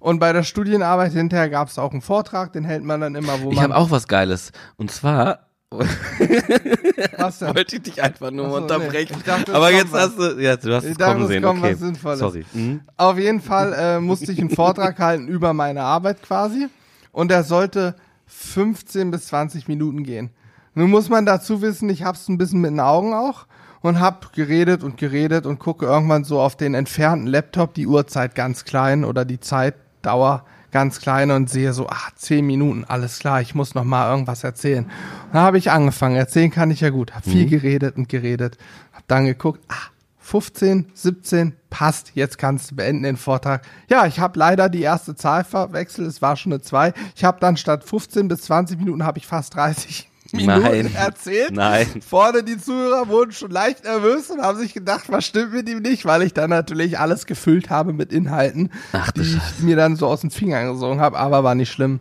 Und 0.00 0.20
bei 0.20 0.32
der 0.32 0.44
Studienarbeit 0.44 1.12
hinterher 1.12 1.48
gab 1.50 1.66
es 1.66 1.76
auch 1.80 1.90
einen 1.90 2.02
Vortrag, 2.02 2.52
den 2.52 2.62
hält 2.62 2.84
man 2.84 3.00
dann 3.00 3.16
immer, 3.16 3.40
wo 3.42 3.50
Ich 3.50 3.56
man. 3.56 3.64
habe 3.64 3.76
auch 3.76 3.90
was 3.90 4.06
Geiles. 4.06 4.52
Und 4.76 4.92
zwar 4.92 5.40
was 5.70 7.38
denn? 7.38 7.54
wollte 7.54 7.76
ich 7.76 7.82
dich 7.82 8.02
einfach 8.02 8.30
nur 8.30 8.48
so, 8.50 8.56
unterbrechen. 8.56 9.16
nee. 9.18 9.22
Dachte, 9.24 9.54
Aber 9.54 9.70
jetzt 9.70 9.92
was. 9.92 10.10
hast 10.10 10.18
du, 10.18 10.40
ja, 10.40 10.56
du 10.56 10.74
hast 10.74 10.84
Ich 10.84 10.92
es 10.92 10.98
kommen 10.98 11.26
sehen. 11.28 11.42
kommt 11.42 11.62
okay. 11.62 11.72
was 11.72 11.80
Sinnvolles. 11.80 12.18
Sorry. 12.20 12.44
Mhm. 12.54 12.80
Auf 12.96 13.18
jeden 13.18 13.40
Fall 13.40 13.74
äh, 13.74 14.00
musste 14.00 14.32
ich 14.32 14.40
einen 14.40 14.50
Vortrag 14.50 14.98
halten 14.98 15.28
über 15.28 15.52
meine 15.52 15.82
Arbeit 15.82 16.22
quasi. 16.22 16.68
Und 17.12 17.30
der 17.30 17.42
sollte 17.44 17.96
15 18.26 19.10
bis 19.10 19.26
20 19.26 19.68
Minuten 19.68 20.04
gehen. 20.04 20.30
Nun 20.74 20.90
muss 20.90 21.08
man 21.08 21.26
dazu 21.26 21.60
wissen, 21.62 21.88
ich 21.90 22.04
hab's 22.04 22.28
ein 22.28 22.38
bisschen 22.38 22.60
mit 22.60 22.70
den 22.70 22.80
Augen 22.80 23.12
auch 23.12 23.46
und 23.80 24.00
hab 24.00 24.32
geredet 24.32 24.82
und 24.84 24.96
geredet 24.96 25.44
und 25.46 25.58
gucke 25.58 25.86
irgendwann 25.86 26.24
so 26.24 26.40
auf 26.40 26.56
den 26.56 26.74
entfernten 26.74 27.26
Laptop 27.26 27.74
die 27.74 27.86
Uhrzeit 27.86 28.34
ganz 28.34 28.64
klein 28.64 29.04
oder 29.04 29.24
die 29.24 29.40
Zeitdauer 29.40 30.44
ganz 30.70 31.00
klein 31.00 31.30
und 31.30 31.50
sehe 31.50 31.72
so, 31.72 31.88
ah, 31.88 32.08
10 32.16 32.46
Minuten, 32.46 32.84
alles 32.84 33.18
klar, 33.18 33.40
ich 33.40 33.54
muss 33.54 33.74
noch 33.74 33.84
mal 33.84 34.10
irgendwas 34.10 34.44
erzählen. 34.44 34.90
Dann 35.32 35.42
habe 35.42 35.58
ich 35.58 35.70
angefangen, 35.70 36.16
erzählen 36.16 36.50
kann 36.50 36.70
ich 36.70 36.80
ja 36.80 36.90
gut, 36.90 37.14
hab 37.14 37.24
viel 37.24 37.48
geredet 37.48 37.96
und 37.96 38.08
geredet, 38.08 38.58
hab 38.92 39.06
dann 39.08 39.26
geguckt, 39.26 39.60
ah, 39.68 39.90
15, 40.18 40.90
17, 40.92 41.54
passt, 41.70 42.12
jetzt 42.14 42.36
kannst 42.36 42.70
du 42.70 42.76
beenden 42.76 43.04
den 43.04 43.16
Vortrag. 43.16 43.62
Ja, 43.88 44.06
ich 44.06 44.20
habe 44.20 44.38
leider 44.38 44.68
die 44.68 44.82
erste 44.82 45.16
Zahl 45.16 45.42
verwechselt, 45.42 46.06
es 46.06 46.20
war 46.20 46.36
schon 46.36 46.52
eine 46.52 46.60
2. 46.60 46.92
Ich 47.16 47.24
habe 47.24 47.40
dann 47.40 47.56
statt 47.56 47.82
15 47.84 48.28
bis 48.28 48.42
20 48.42 48.78
Minuten 48.78 49.04
habe 49.04 49.18
ich 49.18 49.26
fast 49.26 49.54
30 49.54 50.08
Minuten 50.32 50.60
Nein. 50.62 50.94
erzählt. 50.94 51.52
Nein. 51.52 51.86
Vorne 52.06 52.42
die 52.42 52.58
Zuhörer 52.58 53.08
wurden 53.08 53.32
schon 53.32 53.50
leicht 53.50 53.84
nervös 53.84 54.30
und 54.30 54.42
haben 54.42 54.58
sich 54.58 54.74
gedacht, 54.74 55.04
was 55.08 55.24
stimmt 55.24 55.54
mit 55.54 55.68
ihm 55.68 55.80
nicht, 55.80 56.04
weil 56.04 56.22
ich 56.22 56.34
dann 56.34 56.50
natürlich 56.50 56.98
alles 56.98 57.24
gefüllt 57.26 57.70
habe 57.70 57.92
mit 57.92 58.12
Inhalten, 58.12 58.70
Ach 58.92 59.10
die 59.12 59.24
Scheiße. 59.24 59.54
ich 59.58 59.64
mir 59.64 59.76
dann 59.76 59.96
so 59.96 60.06
aus 60.06 60.20
den 60.20 60.30
Fingern 60.30 60.72
gesogen 60.72 61.00
habe, 61.00 61.18
aber 61.18 61.44
war 61.44 61.54
nicht 61.54 61.70
schlimm. 61.72 62.00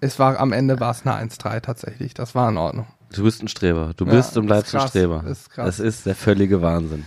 Es 0.00 0.18
war 0.18 0.38
am 0.38 0.52
Ende 0.52 0.80
war 0.80 0.90
es 0.92 1.06
eine 1.06 1.30
1-3 1.30 1.60
tatsächlich, 1.60 2.14
das 2.14 2.34
war 2.34 2.48
in 2.48 2.56
Ordnung. 2.56 2.86
Du 3.14 3.22
bist 3.24 3.42
ein 3.42 3.48
Streber. 3.48 3.92
Du 3.96 4.04
Ja, 4.04 4.12
bist 4.12 4.36
und 4.36 4.44
ist 4.44 4.46
bleibst 4.48 4.74
ein 4.74 4.80
krass, 4.80 4.90
Streber. 4.90 5.24
ist 5.26 5.50
krass. 5.50 5.66
Das 5.66 5.80
ist 5.80 6.06
der 6.06 6.14
völlige 6.14 6.62
Wahnsinn. 6.62 7.04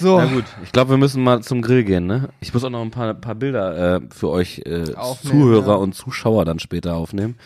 So, 0.00 0.18
Na 0.18 0.26
gut, 0.26 0.44
ich 0.62 0.70
glaube, 0.72 0.90
wir 0.90 0.96
müssen 0.98 1.22
mal 1.22 1.42
zum 1.42 1.60
Grill 1.60 1.82
gehen, 1.84 2.06
ne? 2.06 2.28
Ich 2.40 2.54
muss 2.54 2.62
auch 2.64 2.70
noch 2.70 2.80
ein 2.82 2.92
paar, 2.92 3.12
paar 3.14 3.34
Bilder 3.34 3.96
äh, 3.96 4.00
für 4.12 4.30
euch 4.30 4.62
äh, 4.66 4.84
Zuhörer 5.22 5.72
ja. 5.72 5.74
und 5.74 5.94
Zuschauer 5.94 6.44
dann 6.44 6.60
später 6.60 6.94
aufnehmen. 6.94 7.36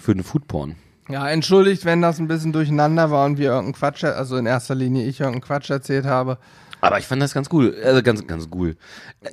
Für 0.00 0.14
den 0.14 0.22
Foodporn. 0.22 0.76
Ja, 1.08 1.28
entschuldigt, 1.28 1.84
wenn 1.84 2.00
das 2.00 2.18
ein 2.18 2.28
bisschen 2.28 2.52
durcheinander 2.52 3.10
war 3.10 3.26
und 3.26 3.38
wir 3.38 3.50
irgendeinen 3.50 3.74
Quatsch, 3.74 4.04
also 4.04 4.36
in 4.36 4.46
erster 4.46 4.74
Linie 4.74 5.06
ich 5.06 5.20
irgendeinen 5.20 5.42
Quatsch 5.42 5.70
erzählt 5.70 6.04
habe. 6.04 6.38
Aber 6.80 6.98
ich 6.98 7.06
fand 7.06 7.22
das 7.22 7.34
ganz 7.34 7.48
cool. 7.52 7.76
Also 7.84 8.02
ganz, 8.02 8.26
ganz 8.26 8.48
cool. 8.54 8.76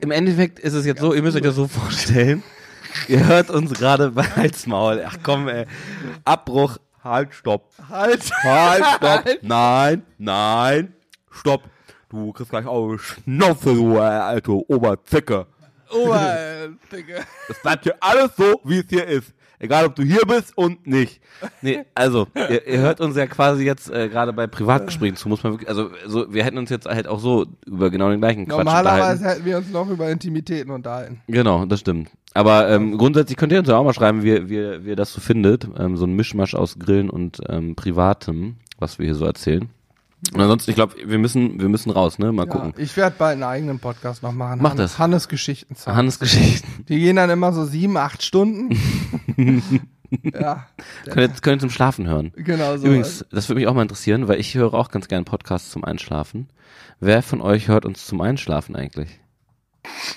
Im 0.02 0.12
Endeffekt 0.12 0.60
ist 0.60 0.74
es 0.74 0.86
jetzt 0.86 1.02
so, 1.02 1.14
ihr 1.14 1.22
müsst 1.22 1.36
euch 1.36 1.44
das 1.44 1.56
so 1.56 1.68
vorstellen. 1.68 2.44
ihr 3.08 3.26
hört 3.26 3.50
uns 3.50 3.74
gerade 3.74 4.12
bei 4.12 4.24
Halsmaul. 4.24 5.04
Ach 5.06 5.18
komm, 5.24 5.48
ey. 5.48 5.66
Abbruch. 6.26 6.78
Halt, 7.04 7.34
stopp. 7.34 7.72
Halt! 7.90 8.30
Halt, 8.44 8.86
stopp. 8.98 9.24
Nein, 9.42 10.04
nein, 10.18 10.94
stopp. 11.32 11.64
Du 12.10 12.34
kriegst 12.34 12.50
gleich 12.50 12.66
auch 12.66 12.98
Schnauze, 12.98 13.74
du 13.74 13.96
äh, 13.96 14.00
alte 14.00 14.52
Oberzicke. 14.52 15.48
Ober, 15.92 16.70
Digga. 16.92 17.22
Es 17.48 17.62
bleibt 17.62 17.84
hier 17.84 17.96
alles 18.00 18.32
so, 18.36 18.60
wie 18.64 18.80
es 18.80 18.86
hier 18.90 19.06
ist. 19.06 19.34
Egal, 19.62 19.86
ob 19.86 19.96
du 19.96 20.04
hier 20.04 20.22
bist 20.26 20.58
und 20.58 20.88
nicht. 20.88 21.20
Nee, 21.62 21.84
also, 21.94 22.28
ihr, 22.34 22.66
ihr 22.66 22.80
hört 22.80 23.02
uns 23.02 23.18
ja 23.18 23.28
quasi 23.28 23.66
jetzt 23.66 23.92
äh, 23.92 24.08
gerade 24.08 24.32
bei 24.32 24.48
Privatgesprächen 24.48 25.18
zu, 25.18 25.28
muss 25.28 25.44
man 25.44 25.52
wirklich, 25.52 25.68
also 25.68 25.90
so, 26.06 26.34
wir 26.34 26.46
hätten 26.46 26.58
uns 26.58 26.70
jetzt 26.70 26.86
halt 26.86 27.08
auch 27.08 27.20
so 27.20 27.46
über 27.66 27.90
genau 27.90 28.10
den 28.10 28.22
gleichen 28.22 28.46
Quatsch 28.46 28.58
Normalerweise 28.58 29.26
hätten 29.26 29.46
wir 29.46 29.58
uns 29.58 29.70
noch 29.70 29.90
über 29.90 30.10
Intimitäten 30.10 30.72
unterhalten. 30.72 31.22
Genau, 31.28 31.66
das 31.66 31.82
stimmt. 31.82 32.10
Aber 32.34 32.70
ähm, 32.70 32.98
grundsätzlich 32.98 33.38
könnt 33.38 33.52
ihr 33.52 33.60
uns 33.60 33.68
ja 33.68 33.78
auch 33.78 33.84
mal 33.84 33.94
schreiben, 33.94 34.24
wie, 34.24 34.50
wie, 34.50 34.86
wie 34.86 34.90
ihr 34.90 34.96
das 34.96 35.12
so 35.12 35.20
findet. 35.20 35.68
Ähm, 35.78 35.98
so 35.98 36.06
ein 36.06 36.14
Mischmasch 36.14 36.56
aus 36.56 36.80
Grillen 36.80 37.10
und 37.10 37.40
ähm, 37.50 37.76
Privatem, 37.76 38.56
was 38.78 38.98
wir 38.98 39.08
hier 39.08 39.16
so 39.16 39.26
erzählen. 39.26 39.70
Und 40.34 40.42
ansonsten, 40.42 40.70
ich 40.72 40.76
glaube, 40.76 40.96
wir 41.04 41.18
müssen, 41.18 41.62
wir 41.62 41.70
müssen 41.70 41.90
raus, 41.92 42.20
ne? 42.20 42.32
Mal 42.32 42.46
Ja, 42.46 42.52
gucken. 42.52 42.74
ich 42.78 42.96
werde 42.98 43.16
bald 43.18 43.34
einen 43.34 43.44
eigenen 43.44 43.80
Podcast 43.80 44.22
noch 44.22 44.34
machen. 44.34 44.60
Mach 44.62 44.72
Hannes, 44.72 44.92
das. 44.92 45.00
Hannes 45.00 45.28
Geschichten 45.30 45.76
zeigen. 45.76 45.96
Hannes 45.98 46.20
Geschichten. 46.20 46.86
Die 46.90 47.00
gehen 47.00 47.16
dann 47.16 47.30
immer 47.30 47.54
so 47.54 47.64
sieben, 47.66 47.96
acht 47.98 48.22
Stunden. 48.22 48.78
ja, 50.34 50.66
Könnt 51.06 51.18
ihr, 51.18 51.42
könnt 51.42 51.58
ihr 51.58 51.60
zum 51.60 51.70
Schlafen 51.70 52.08
hören. 52.08 52.32
genau 52.36 52.76
so. 52.78 52.88
Übrigens, 52.88 53.26
das 53.32 53.48
würde 53.48 53.60
mich 53.62 53.68
auch 53.68 53.74
mal 53.74 53.82
interessieren, 53.84 54.28
weil 54.28 54.40
ich 54.40 54.56
höre 54.56 54.74
auch 54.74 54.90
ganz 54.92 55.08
gerne 55.08 55.24
Podcasts 55.24 55.70
zum 55.72 55.84
Einschlafen. 55.84 56.50
Wer 57.00 57.22
von 57.22 57.42
euch 57.42 57.68
hört 57.70 57.86
uns 57.86 58.06
zum 58.06 58.20
Einschlafen 58.22 58.76
eigentlich? 58.76 59.20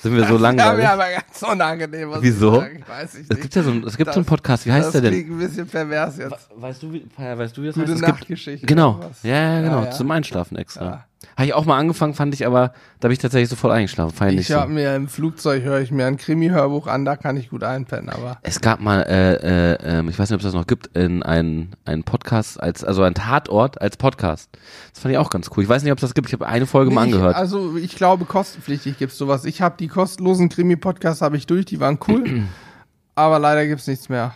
Sind 0.02 0.14
wir 0.16 0.24
so 0.26 0.34
ja, 0.36 0.40
langweilig? 0.40 0.78
mir 0.84 0.90
aber 0.92 1.04
ganz 1.10 1.42
unangenehm. 1.42 2.10
Was 2.10 2.22
Wieso? 2.22 2.54
Ich 2.54 2.60
sagen. 2.60 2.78
Ich 2.80 2.88
weiß 2.88 3.14
ich 3.14 3.20
Es 3.22 3.28
nicht. 3.28 3.42
gibt 3.42 3.54
ja 3.54 3.62
so, 3.62 3.70
ein- 3.70 3.84
es 3.84 3.96
gibt 3.96 4.10
so 4.12 4.18
einen 4.18 4.24
Das- 4.24 4.30
Podcast, 4.30 4.66
wie 4.66 4.72
heißt 4.72 4.86
das 4.86 4.92
der 4.92 5.00
denn? 5.02 5.10
klingt 5.12 5.30
ein 5.30 5.38
bisschen 5.38 5.66
pervers 5.66 6.16
jetzt. 6.18 6.48
Weißt 6.56 6.82
du, 6.82 6.92
wie, 6.92 7.06
weißt 7.16 7.56
du, 7.56 7.62
wie 7.62 7.66
das 7.66 7.74
Gute 7.74 7.86
heißt? 7.86 7.94
Es 8.00 8.06
gibt- 8.06 8.18
Nachtgeschichte. 8.18 8.66
Genau, 8.66 9.00
ja, 9.22 9.30
ja, 9.34 9.60
genau, 9.60 9.78
Ja, 9.80 9.84
ja. 9.86 9.90
zum 9.90 10.10
Einschlafen 10.10 10.56
extra. 10.56 11.04
Habe 11.36 11.46
ich 11.46 11.54
auch 11.54 11.64
mal 11.64 11.78
angefangen, 11.78 12.14
fand 12.14 12.34
ich 12.34 12.46
aber, 12.46 12.72
da 13.00 13.08
bin 13.08 13.12
ich 13.12 13.18
tatsächlich 13.18 13.48
sofort 13.48 13.72
eingeschlafen. 13.72 14.14
Fand 14.14 14.32
ich 14.32 14.40
Ich 14.40 14.48
so. 14.48 14.56
habe 14.56 14.70
mir 14.70 14.94
im 14.94 15.08
Flugzeug 15.08 15.62
höre 15.62 15.80
ich 15.80 15.90
mir 15.90 16.06
ein 16.06 16.16
Krimi-Hörbuch 16.18 16.86
an, 16.86 17.04
da 17.04 17.16
kann 17.16 17.36
ich 17.36 17.50
gut 17.50 17.64
einpennen, 17.64 18.10
aber 18.10 18.38
Es 18.42 18.60
gab 18.60 18.80
mal, 18.80 19.00
äh, 19.02 19.34
äh, 19.72 19.78
ähm, 19.98 20.08
ich 20.08 20.18
weiß 20.18 20.28
nicht, 20.30 20.34
ob 20.34 20.40
es 20.40 20.44
das 20.46 20.54
noch 20.54 20.66
gibt, 20.66 20.96
in 20.96 21.22
einen, 21.22 21.74
einen 21.84 22.04
Podcast 22.04 22.62
als, 22.62 22.84
also 22.84 23.02
ein 23.02 23.14
Tatort 23.14 23.80
als 23.80 23.96
Podcast. 23.96 24.50
Das 24.92 25.00
fand 25.02 25.12
ich 25.12 25.18
auch 25.18 25.30
ganz 25.30 25.50
cool. 25.56 25.62
Ich 25.62 25.68
weiß 25.68 25.82
nicht, 25.82 25.92
ob 25.92 25.98
es 25.98 26.02
das 26.02 26.14
gibt. 26.14 26.28
Ich 26.28 26.32
habe 26.34 26.46
eine 26.46 26.66
Folge 26.66 26.90
mal 26.90 27.06
Nee, 27.06 27.12
angehört. 27.12 27.32
Ich, 27.32 27.38
also 27.38 27.76
ich 27.76 27.96
glaube, 27.96 28.24
kostenpflichtig 28.26 28.98
gibt's 28.98 29.16
sowas. 29.16 29.44
Ich 29.44 29.62
habe 29.62 29.76
die 29.78 29.88
kostenlosen 29.88 30.48
Krimi-Podcasts 30.48 31.22
habe 31.22 31.36
ich 31.36 31.46
durch, 31.46 31.64
die 31.64 31.80
waren 31.80 31.98
cool, 32.08 32.42
aber 33.14 33.38
leider 33.38 33.66
gibt's 33.66 33.86
nichts 33.86 34.08
mehr. 34.08 34.34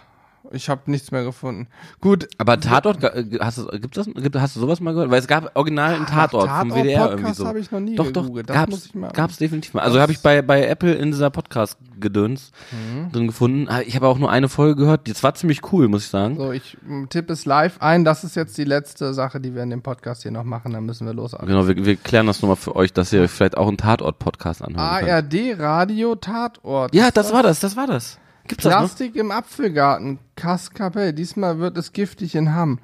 Ich 0.53 0.69
habe 0.69 0.83
nichts 0.91 1.11
mehr 1.11 1.25
gefunden. 1.25 1.67
Gut, 2.01 2.29
aber 2.39 2.61
Tatort, 2.61 3.03
äh, 3.03 3.25
hast 3.41 3.59
du, 3.59 3.67
gibt 3.79 3.97
das, 3.97 4.07
gibt, 4.07 4.37
hast 4.37 4.57
du 4.57 4.61
sowas 4.61 4.81
mal 4.81 4.93
gehört? 4.93 5.11
Weil 5.11 5.19
es 5.21 5.27
gab 5.27 5.57
original 5.57 5.95
einen 5.95 6.07
Tatort 6.07 6.49
vom 6.49 6.71
Tatort-Podcast 6.71 6.85
WDR 6.85 7.11
irgendwie 7.11 7.33
so. 7.35 7.47
habe 7.47 7.59
ich 7.59 7.71
noch 7.71 7.81
nie 7.81 7.97
doch, 7.97 8.11
doch. 8.11 8.29
Das 8.43 8.47
gab's, 8.57 8.71
muss 8.71 8.87
ich 8.87 8.95
mal- 8.95 9.11
gab's 9.13 9.37
definitiv 9.39 9.75
mal. 9.75 9.83
Also 9.83 10.01
habe 10.01 10.13
ich 10.13 10.21
bei, 10.21 10.43
bei 10.43 10.67
Apple 10.67 10.95
in 10.95 11.11
dieser 11.11 11.31
Podcast-Gedöns 11.31 12.53
Mhm. 12.73 13.13
drin 13.13 13.27
gefunden. 13.27 13.69
Ah, 13.69 13.81
Ich 13.81 13.97
habe 13.97 14.07
auch 14.09 14.19
nur 14.19 14.31
eine 14.31 14.49
Folge 14.49 14.77
gehört. 14.77 15.09
Das 15.09 15.23
war 15.23 15.35
ziemlich 15.35 15.73
cool, 15.73 15.89
muss 15.89 16.05
ich 16.05 16.09
sagen. 16.11 16.37
so 16.37 16.53
ich 16.53 16.77
tippe 17.11 17.33
es 17.33 17.45
live 17.47 17.81
ein. 17.81 18.05
Das 18.05 18.25
ist 18.25 18.37
jetzt 18.37 18.57
die 18.59 18.65
letzte 18.65 19.15
Sache, 19.15 19.41
die 19.41 19.55
wir 19.55 19.63
in 19.63 19.71
dem 19.71 19.83
Podcast 19.83 20.23
hier 20.23 20.31
noch 20.33 20.45
machen. 20.45 20.73
Dann 20.73 20.85
müssen 20.85 21.07
wir 21.07 21.15
los. 21.15 21.35
Genau, 21.41 21.67
wir, 21.67 21.77
wir 21.85 21.97
klären 21.97 22.27
das 22.27 22.43
nochmal 22.43 22.57
für 22.57 22.77
euch, 22.77 22.93
dass 22.93 23.13
ihr 23.13 23.23
euch 23.23 23.31
vielleicht 23.31 23.57
auch 23.57 23.69
einen 23.69 23.77
Tatort-Podcast 23.79 24.63
anhören 24.63 25.01
könnt. 25.01 25.11
ARD 25.11 25.59
Radio 25.59 26.15
Tatort. 26.17 26.95
Ja, 26.95 27.11
das 27.11 27.33
war 27.33 27.43
das, 27.43 27.61
das 27.61 27.77
war 27.77 27.87
das. 27.87 28.19
Gibt's 28.49 28.65
das? 28.65 28.73
Plastik 28.75 29.17
im 29.17 29.31
Apfelgarten. 29.31 30.19
Kasskapell. 30.37 31.13
Diesmal 31.13 31.59
wird 31.59 31.77
es 31.79 31.93
giftig 31.93 32.35
in 32.35 32.55
Hamm. 32.55 32.79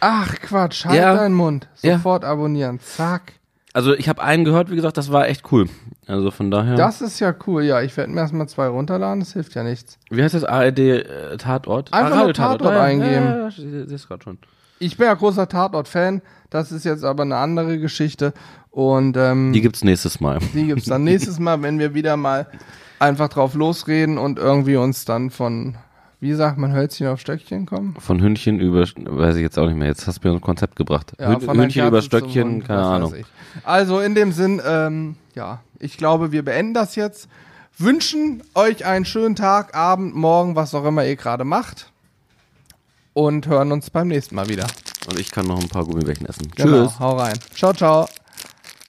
Ach 0.00 0.34
Quatsch, 0.40 0.84
halt 0.84 0.96
Ja. 0.98 1.14
deinen 1.14 1.34
Mund. 1.34 1.68
Ja. 1.82 1.96
Sofort 1.96 2.24
abonnieren. 2.24 2.80
Zack. 2.80 3.34
Also 3.72 3.92
ich 3.94 4.08
habe 4.08 4.22
einen 4.22 4.44
gehört, 4.44 4.70
wie 4.70 4.76
gesagt, 4.76 4.96
das 4.96 5.10
war 5.10 5.26
echt 5.28 5.50
cool. 5.50 5.68
Also 6.06 6.30
von 6.30 6.50
daher. 6.50 6.76
Das 6.76 7.00
ist 7.00 7.18
ja 7.20 7.34
cool. 7.46 7.64
Ja, 7.64 7.82
ich 7.82 7.96
werde 7.96 8.12
mir 8.12 8.20
erstmal 8.20 8.48
zwei 8.48 8.68
runterladen. 8.68 9.20
Das 9.20 9.32
hilft 9.32 9.54
ja 9.54 9.62
nichts. 9.64 9.98
wie 10.10 10.22
heißt 10.22 10.34
das 10.34 10.44
ARD 10.44 10.78
äh, 10.78 11.36
Tatort? 11.38 11.92
Einfach 11.92 12.18
Ah, 12.18 12.22
nur. 12.24 12.34
Tatort 12.34 12.70
Ja, 12.70 12.76
ja, 12.76 12.82
eingeben. 12.82 13.24
Ja, 13.24 13.36
ja, 13.38 13.48
ich 13.48 13.56
sehe 13.56 13.82
es 13.92 14.06
gerade 14.06 14.22
schon. 14.22 14.38
Ich 14.78 14.96
bin 14.96 15.06
ja 15.06 15.14
großer 15.14 15.48
Tatort-Fan. 15.48 16.22
Das 16.50 16.72
ist 16.72 16.84
jetzt 16.84 17.04
aber 17.04 17.22
eine 17.22 17.36
andere 17.36 17.78
Geschichte. 17.78 18.32
Und 18.70 19.16
ähm, 19.16 19.52
Die 19.52 19.60
gibt's 19.60 19.84
nächstes 19.84 20.20
Mal. 20.20 20.38
Die 20.52 20.66
gibt's 20.66 20.86
dann 20.86 21.04
nächstes 21.04 21.38
Mal, 21.38 21.62
wenn 21.62 21.78
wir 21.78 21.94
wieder 21.94 22.16
mal 22.16 22.46
einfach 22.98 23.28
drauf 23.28 23.54
losreden 23.54 24.18
und 24.18 24.38
irgendwie 24.38 24.76
uns 24.76 25.04
dann 25.04 25.30
von, 25.30 25.76
wie 26.20 26.32
sagt 26.34 26.58
man, 26.58 26.72
Hölzchen 26.72 27.06
auf 27.08 27.20
Stöckchen 27.20 27.66
kommen? 27.66 27.94
Von 27.98 28.20
Hündchen 28.20 28.58
über, 28.60 28.80
weiß 28.82 29.36
ich 29.36 29.42
jetzt 29.42 29.58
auch 29.58 29.66
nicht 29.66 29.76
mehr. 29.76 29.88
Jetzt 29.88 30.06
hast 30.06 30.24
du 30.24 30.28
mir 30.28 30.34
ein 30.34 30.40
Konzept 30.40 30.76
gebracht. 30.76 31.12
Hün- 31.18 31.40
von 31.40 31.56
der 31.56 31.64
Hündchen 31.64 31.86
über 31.86 32.02
Stöckchen, 32.02 32.50
Mund, 32.50 32.64
keine 32.66 32.82
Ahnung. 32.82 33.14
Also 33.62 34.00
in 34.00 34.14
dem 34.14 34.32
Sinn, 34.32 34.60
ähm, 34.66 35.16
ja, 35.34 35.60
ich 35.78 35.96
glaube, 35.98 36.32
wir 36.32 36.44
beenden 36.44 36.74
das 36.74 36.96
jetzt. 36.96 37.28
Wünschen 37.78 38.42
euch 38.54 38.86
einen 38.86 39.04
schönen 39.04 39.34
Tag, 39.36 39.74
Abend, 39.76 40.14
Morgen, 40.14 40.54
was 40.56 40.74
auch 40.74 40.84
immer 40.84 41.04
ihr 41.04 41.16
gerade 41.16 41.44
macht. 41.44 41.90
Und 43.14 43.46
hören 43.46 43.72
uns 43.72 43.90
beim 43.90 44.08
nächsten 44.08 44.34
Mal 44.34 44.48
wieder. 44.48 44.66
Und 45.08 45.18
ich 45.18 45.30
kann 45.30 45.46
noch 45.46 45.60
ein 45.60 45.68
paar 45.68 45.84
Gummibärchen 45.84 46.26
essen. 46.26 46.50
Genau, 46.56 46.84
Tschüss. 46.86 46.98
hau 46.98 47.16
rein. 47.16 47.38
Ciao, 47.54 47.72
ciao. 47.72 48.08